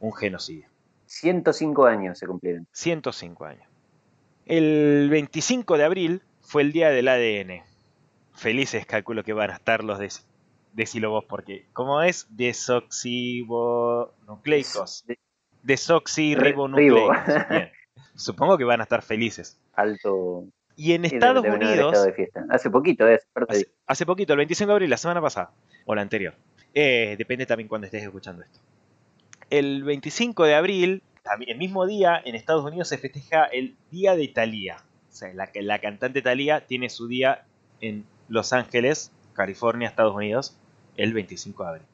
[0.00, 0.72] un genocidio.
[1.06, 2.66] 105 años se cumplieron.
[2.72, 3.68] 105 años.
[4.46, 7.62] El 25 de abril fue el día del ADN.
[8.34, 10.10] Felices calculo que van a estar los de
[10.72, 12.26] decilo vos, porque ¿cómo es?
[12.30, 15.04] Desoxibonucleicos.
[15.62, 17.16] Desoxirribonucleicos.
[18.14, 19.60] Supongo que van a estar felices.
[19.72, 20.46] Alto.
[20.76, 22.08] Y en Estados Unidos.
[22.50, 25.52] Hace poquito, es, hace, hace, poquito, el 25 de abril, la semana pasada.
[25.86, 26.34] O la anterior.
[26.74, 28.58] Eh, depende también cuando estés escuchando esto.
[29.58, 31.02] El 25 de abril,
[31.46, 34.78] el mismo día, en Estados Unidos se festeja el Día de Thalía.
[35.08, 37.44] O sea, la, la cantante Thalía tiene su día
[37.80, 40.58] en Los Ángeles, California, Estados Unidos,
[40.96, 41.86] el 25 de abril.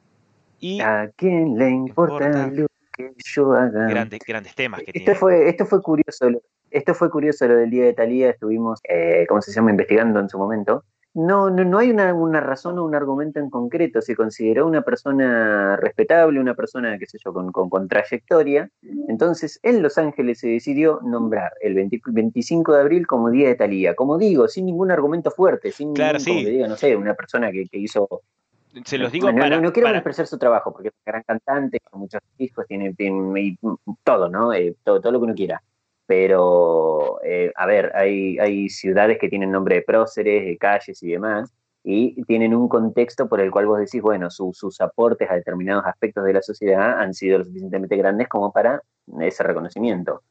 [0.59, 3.89] Y ¿A quién le importa, lo que yo haga?
[3.89, 5.15] Grandes, grandes temas que esto tiene.
[5.15, 6.29] Fue, esto fue curioso.
[6.71, 8.31] Esto fue curioso lo del día de Talía.
[8.31, 10.85] Estuvimos, eh, ¿cómo se llama?, investigando en su momento.
[11.13, 14.01] No, no, no hay una, una, razón o un argumento en concreto.
[14.01, 18.71] Se consideró una persona respetable, una persona, qué sé yo, con, con, trayectoria.
[19.09, 23.95] Entonces, en Los Ángeles se decidió nombrar el 25 de abril como Día de Talía.
[23.97, 26.45] Como digo, sin ningún argumento fuerte, sin claro, ningún, sí.
[26.45, 28.23] que diga, no sé, una persona que, que hizo
[28.85, 30.27] se los digo no, para, no, quiero para...
[30.27, 33.59] su trabajo, porque es un gran cantante, con muchos discos, tiene, tiene
[34.05, 34.53] todo, ¿no?
[34.53, 35.61] Eh, todo, todo lo que uno quiera.
[36.11, 41.11] Pero, eh, a ver, hay, hay ciudades que tienen nombre de próceres, de calles y
[41.13, 41.53] demás,
[41.85, 45.87] y tienen un contexto por el cual vos decís, bueno, su, sus aportes a determinados
[45.87, 48.83] aspectos de la sociedad han sido lo suficientemente grandes como para
[49.21, 50.25] ese reconocimiento.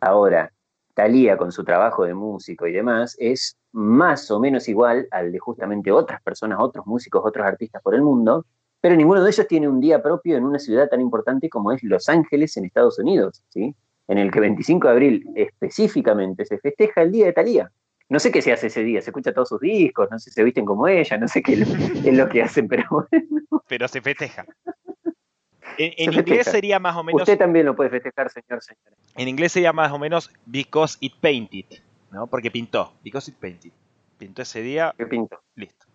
[0.00, 0.50] Ahora,
[0.94, 5.38] Talía con su trabajo de músico y demás es más o menos igual al de
[5.38, 8.46] justamente otras personas, otros músicos, otros artistas por el mundo,
[8.80, 11.82] pero ninguno de ellos tiene un día propio en una ciudad tan importante como es
[11.82, 13.76] Los Ángeles en Estados Unidos, ¿sí?
[14.08, 17.70] En el que 25 de abril específicamente se festeja el Día de Talía.
[18.08, 20.34] No sé qué se hace ese día, se escucha todos sus discos, no sé si
[20.34, 23.62] se visten como ella, no sé qué es lo que hacen, pero bueno.
[23.66, 24.46] Pero se festeja.
[25.78, 26.50] En, en inglés festeja.
[26.50, 27.22] sería más o menos.
[27.22, 28.96] Usted también lo puede festejar, señor, señora.
[29.16, 31.64] En inglés sería más o menos because it painted,
[32.12, 32.28] ¿no?
[32.28, 33.72] Porque pintó, because it painted.
[34.18, 34.94] Pintó ese día.
[34.96, 35.42] ¿Qué pintó?
[35.56, 35.86] Listo.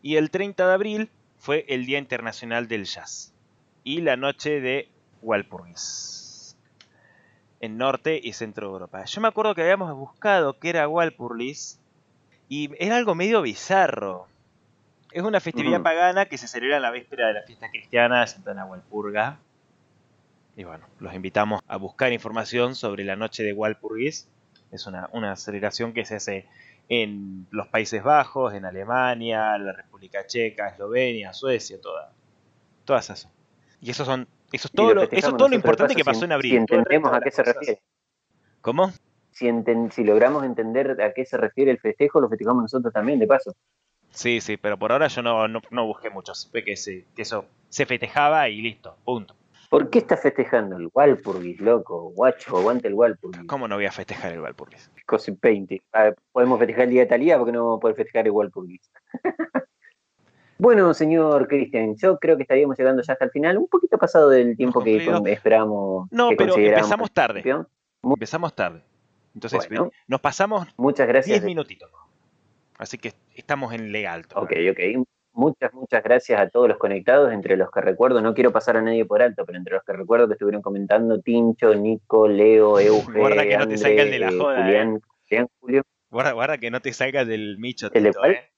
[0.00, 3.34] Y el 30 de abril fue el Día Internacional del Jazz
[3.84, 4.88] y la noche de
[5.22, 6.25] Walpurgis
[7.60, 9.04] en Norte y Centro de Europa.
[9.04, 11.80] Yo me acuerdo que habíamos buscado qué era Walpurgis
[12.48, 14.26] y era algo medio bizarro.
[15.12, 15.84] Es una festividad uh -huh.
[15.84, 19.38] pagana que se celebra en la víspera de la fiesta cristiana de Santa Walpurga.
[20.56, 24.28] Y bueno, los invitamos a buscar información sobre la noche de Walpurgis.
[24.72, 26.46] Es una, una celebración que se hace
[26.88, 32.12] en los Países Bajos, en Alemania, la República Checa, Eslovenia, Suecia, toda,
[32.84, 33.28] todas esas.
[33.80, 36.24] Y esos son eso es todo lo, eso es todo lo importante que pasó si,
[36.26, 36.50] en abril.
[36.52, 37.82] Si entendemos a qué se refiere.
[38.60, 38.92] ¿Cómo?
[39.30, 43.18] Si, enten, si logramos entender a qué se refiere el festejo, lo festejamos nosotros también,
[43.18, 43.54] de paso.
[44.10, 46.34] Sí, sí, pero por ahora yo no, no, no busqué mucho.
[46.34, 49.36] Supe que, se, que eso se festejaba y listo, punto.
[49.68, 52.12] ¿Por qué estás festejando el Walpurgis, loco?
[52.14, 53.46] Guacho, aguante el Walpurgis.
[53.46, 54.90] ¿Cómo no voy a festejar el Walpurgis?
[55.04, 55.80] Cosy painting.
[55.92, 58.90] Ah, podemos festejar el día de Talía porque no vamos a poder festejar el Walpurgis.
[60.58, 64.30] Bueno, señor Cristian, yo creo que estaríamos llegando ya hasta el final, un poquito pasado
[64.30, 64.96] del tiempo que
[65.26, 66.08] esperamos.
[66.10, 67.44] No, que pero empezamos tarde.
[68.02, 68.82] Empezamos tarde.
[69.34, 71.42] Entonces, bueno, nos pasamos muchas gracias.
[71.42, 71.90] 10 minutitos.
[72.78, 74.24] Así que estamos en legal.
[74.34, 75.06] Ok, ok.
[75.32, 78.82] Muchas, muchas gracias a todos los conectados, entre los que recuerdo, no quiero pasar a
[78.82, 83.18] nadie por alto, pero entre los que recuerdo que estuvieron comentando, Tincho, Nico, Leo, Euge,
[83.18, 84.62] Guarda que no André, te salgan de la joda.
[84.62, 85.00] Julián, eh.
[85.28, 85.82] Julián, Julio.
[86.10, 87.90] Guarda, guarda que no te salgas del micho.
[87.92, 88.30] ¿El de cuál?
[88.30, 88.50] eh.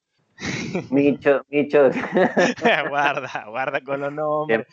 [0.91, 1.91] Micho, Micho.
[2.91, 4.67] guarda, guarda con los nombres.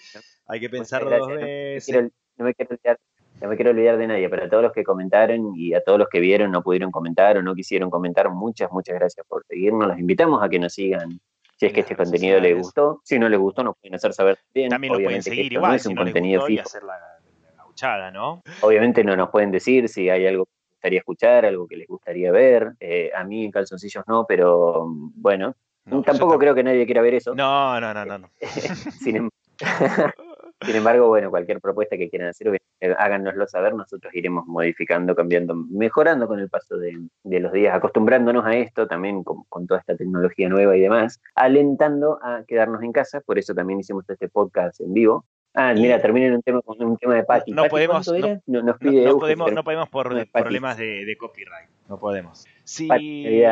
[0.48, 2.12] Hay que pensarlo dos veces.
[2.38, 3.00] No me, quiero, olvidar,
[3.41, 5.98] no me quiero olvidar de nadie, pero a todos los que comentaron y a todos
[5.98, 9.88] los que vieron, no pudieron comentar o no quisieron comentar, muchas, muchas gracias por seguirnos.
[9.88, 11.20] Los invitamos a que nos sigan
[11.58, 13.02] si es que este contenido les gustó.
[13.04, 14.70] Si no les gustó, nos pueden hacer saber bien.
[14.70, 16.64] También lo pueden seguir esto no igual es si un no les contenido gustó fijo.
[16.64, 18.43] hacer la, ¿no?
[18.62, 22.32] Obviamente no nos pueden decir si hay algo que gustaría escuchar, algo que les gustaría
[22.32, 22.74] ver.
[22.80, 24.86] Eh, a mí en calzoncillos no, pero
[25.16, 25.56] bueno,
[26.05, 27.36] tampoco creo que nadie quiera ver eso.
[27.36, 28.29] No, no, no, no.
[28.99, 29.29] Sin,
[30.61, 35.55] sin embargo, bueno, cualquier propuesta que quieran hacer, eh, háganoslo saber, nosotros iremos modificando, cambiando,
[35.55, 40.49] mejorando con el paso de, los días, acostumbrándonos a esto también con, toda esta tecnología
[40.49, 44.93] nueva y demás, alentando a quedarnos en casa, por eso también hicimos este podcast en
[44.93, 45.25] vivo.
[45.57, 47.53] Ah, mira, termina en un tema, con un tema de Patti.
[47.53, 48.11] No, podemos,
[48.45, 52.45] no, nos pide no, podemos, no podemos por problemas de, copyright, no podemos.
[52.65, 52.89] Sí.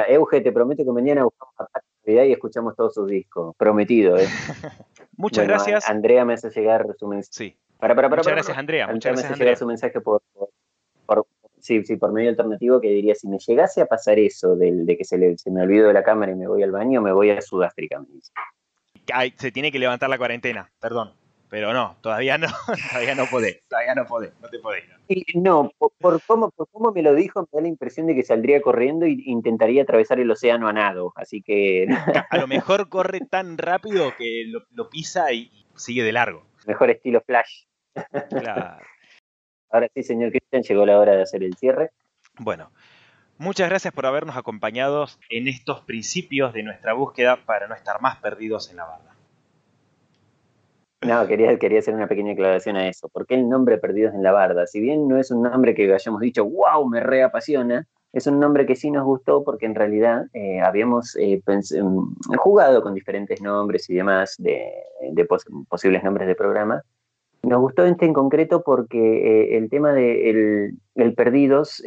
[0.10, 4.18] Euge, te prometo que mañana buscamos a Y escuchamos todos sus discos, prometido.
[4.18, 4.28] ¿eh?
[5.18, 5.90] Muchas gracias.
[5.90, 7.34] Andrea me hace llegar su mensaje.
[7.34, 7.58] Sí.
[7.80, 8.88] Para, para, para, muchas gracias, Andrea.
[8.88, 10.22] Muchas gracias, me hace llegar su mensaje por,
[11.06, 11.26] por,
[11.60, 14.98] sí, sí, por medio alternativo que diría, si me llegase a pasar eso del, de
[14.98, 17.12] que se, le, se me olvido de la cámara y me voy al baño, me
[17.12, 18.32] voy a Sudáfrica, me dice.
[19.38, 21.14] se tiene que levantar la cuarentena, perdón.
[21.54, 22.48] Pero no, todavía no,
[22.90, 24.86] todavía no podés, todavía no podés, no te podés.
[25.36, 28.60] No, por, cómo, por cómo me lo dijo, me da la impresión de que saldría
[28.60, 31.86] corriendo e intentaría atravesar el océano a nado, así que...
[32.32, 36.44] A lo mejor corre tan rápido que lo, pisa y sigue de largo.
[36.66, 37.66] Mejor estilo flash.
[38.30, 38.84] Claro.
[39.70, 41.92] Ahora sí, señor Cristian, llegó la hora de hacer el cierre.
[42.40, 42.72] Bueno,
[43.38, 48.18] muchas gracias por habernos acompañado en estos principios de nuestra búsqueda para no estar más
[48.18, 49.13] perdidos en la barra.
[51.06, 53.10] No, quería, quería hacer una pequeña aclaración a eso.
[53.10, 54.66] ¿Por qué el nombre Perdidos en la Barda?
[54.68, 58.68] Si bien no es un nombre que hayamos dicho, wow, me reapasiona, es un nombre
[58.68, 63.90] que sí nos gustó porque en realidad eh, habíamos eh, mm, jugado con diferentes nombres
[63.90, 64.72] y demás de,
[65.68, 66.84] posibles nombres de programa.
[67.42, 70.30] Nos gustó este en concreto porque eh, el tema de
[70.96, 71.84] el, perdidos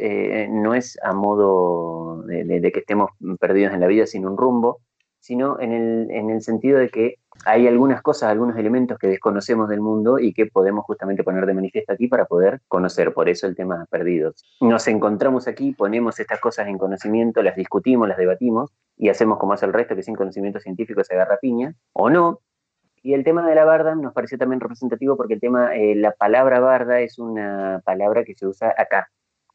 [0.49, 3.09] no es a modo de, que estemos
[3.39, 4.81] perdidos en la vida sin un rumbo,
[5.19, 7.15] sino en el, en el sentido de que
[7.45, 11.53] hay algunas cosas, algunos elementos que desconocemos del mundo y que podemos justamente poner de
[11.53, 13.13] manifiesto aquí para poder conocer.
[13.13, 14.43] Por eso el tema perdidos.
[14.61, 19.53] Nos encontramos aquí, ponemos estas cosas en conocimiento, las discutimos, las debatimos y hacemos como
[19.53, 22.41] hace el resto, que sin conocimiento científico se agarra piña, o no.
[23.03, 26.11] Y el tema de la barda nos pareció también representativo porque el tema, eh, la
[26.11, 29.09] palabra barda es una palabra que se usa acá,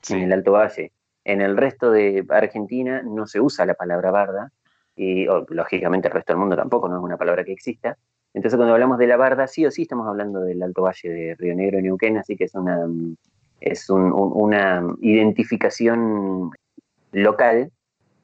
[0.09, 0.93] en el Alto Valle.
[1.25, 4.53] En el resto de Argentina no se usa la palabra barda,
[4.97, 7.97] y lógicamente el resto del mundo tampoco, no es una palabra que exista.
[8.35, 11.35] Entonces cuando hablamos de la barda, sí o sí estamos hablando del Alto Valle de
[11.39, 12.87] Río Negro y Neuquén, así que es una,
[13.61, 16.51] es una identificación
[17.13, 17.71] local,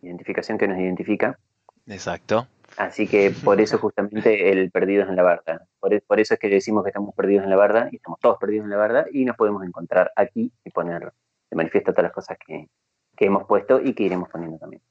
[0.03, 1.39] identificación que nos identifica.
[1.87, 2.47] Exacto.
[2.77, 5.67] Así que por eso justamente el perdidos en la barda.
[5.81, 8.39] Por, por, eso es que decimos que estamos perdidos en la barda y estamos todos
[8.39, 11.13] perdidos en la barda y nos podemos encontrar aquí y poner
[11.51, 12.69] de manifiesto todas las cosas que,
[13.17, 14.83] que hemos puesto y que iremos poniendo también.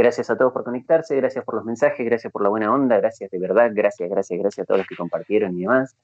[0.00, 3.30] Gracias a todos por conectarse, gracias por los mensajes, gracias por la buena onda, gracias
[3.30, 5.94] de verdad, gracias, gracias, gracias a todos los que compartieron y demás.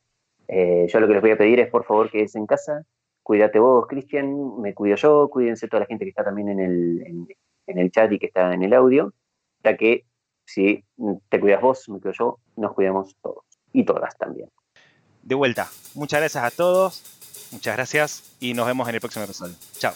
[0.49, 2.83] Eh, yo lo que les voy a pedir es, por favor, que en casa.
[3.23, 7.27] Cuídate vos, Cristian, me cuido yo, cuídense toda la gente que está también en el,
[7.67, 9.15] en, el chat y que está en el audio,
[9.65, 10.05] ya que
[10.45, 10.85] si
[11.31, 14.51] te cuidas vos, me cuido yo, nos cuidamos todos y todas también.
[15.23, 19.55] De vuelta, muchas gracias a todos, muchas gracias y nos vemos en el próximo episodio.
[19.79, 19.95] Chao.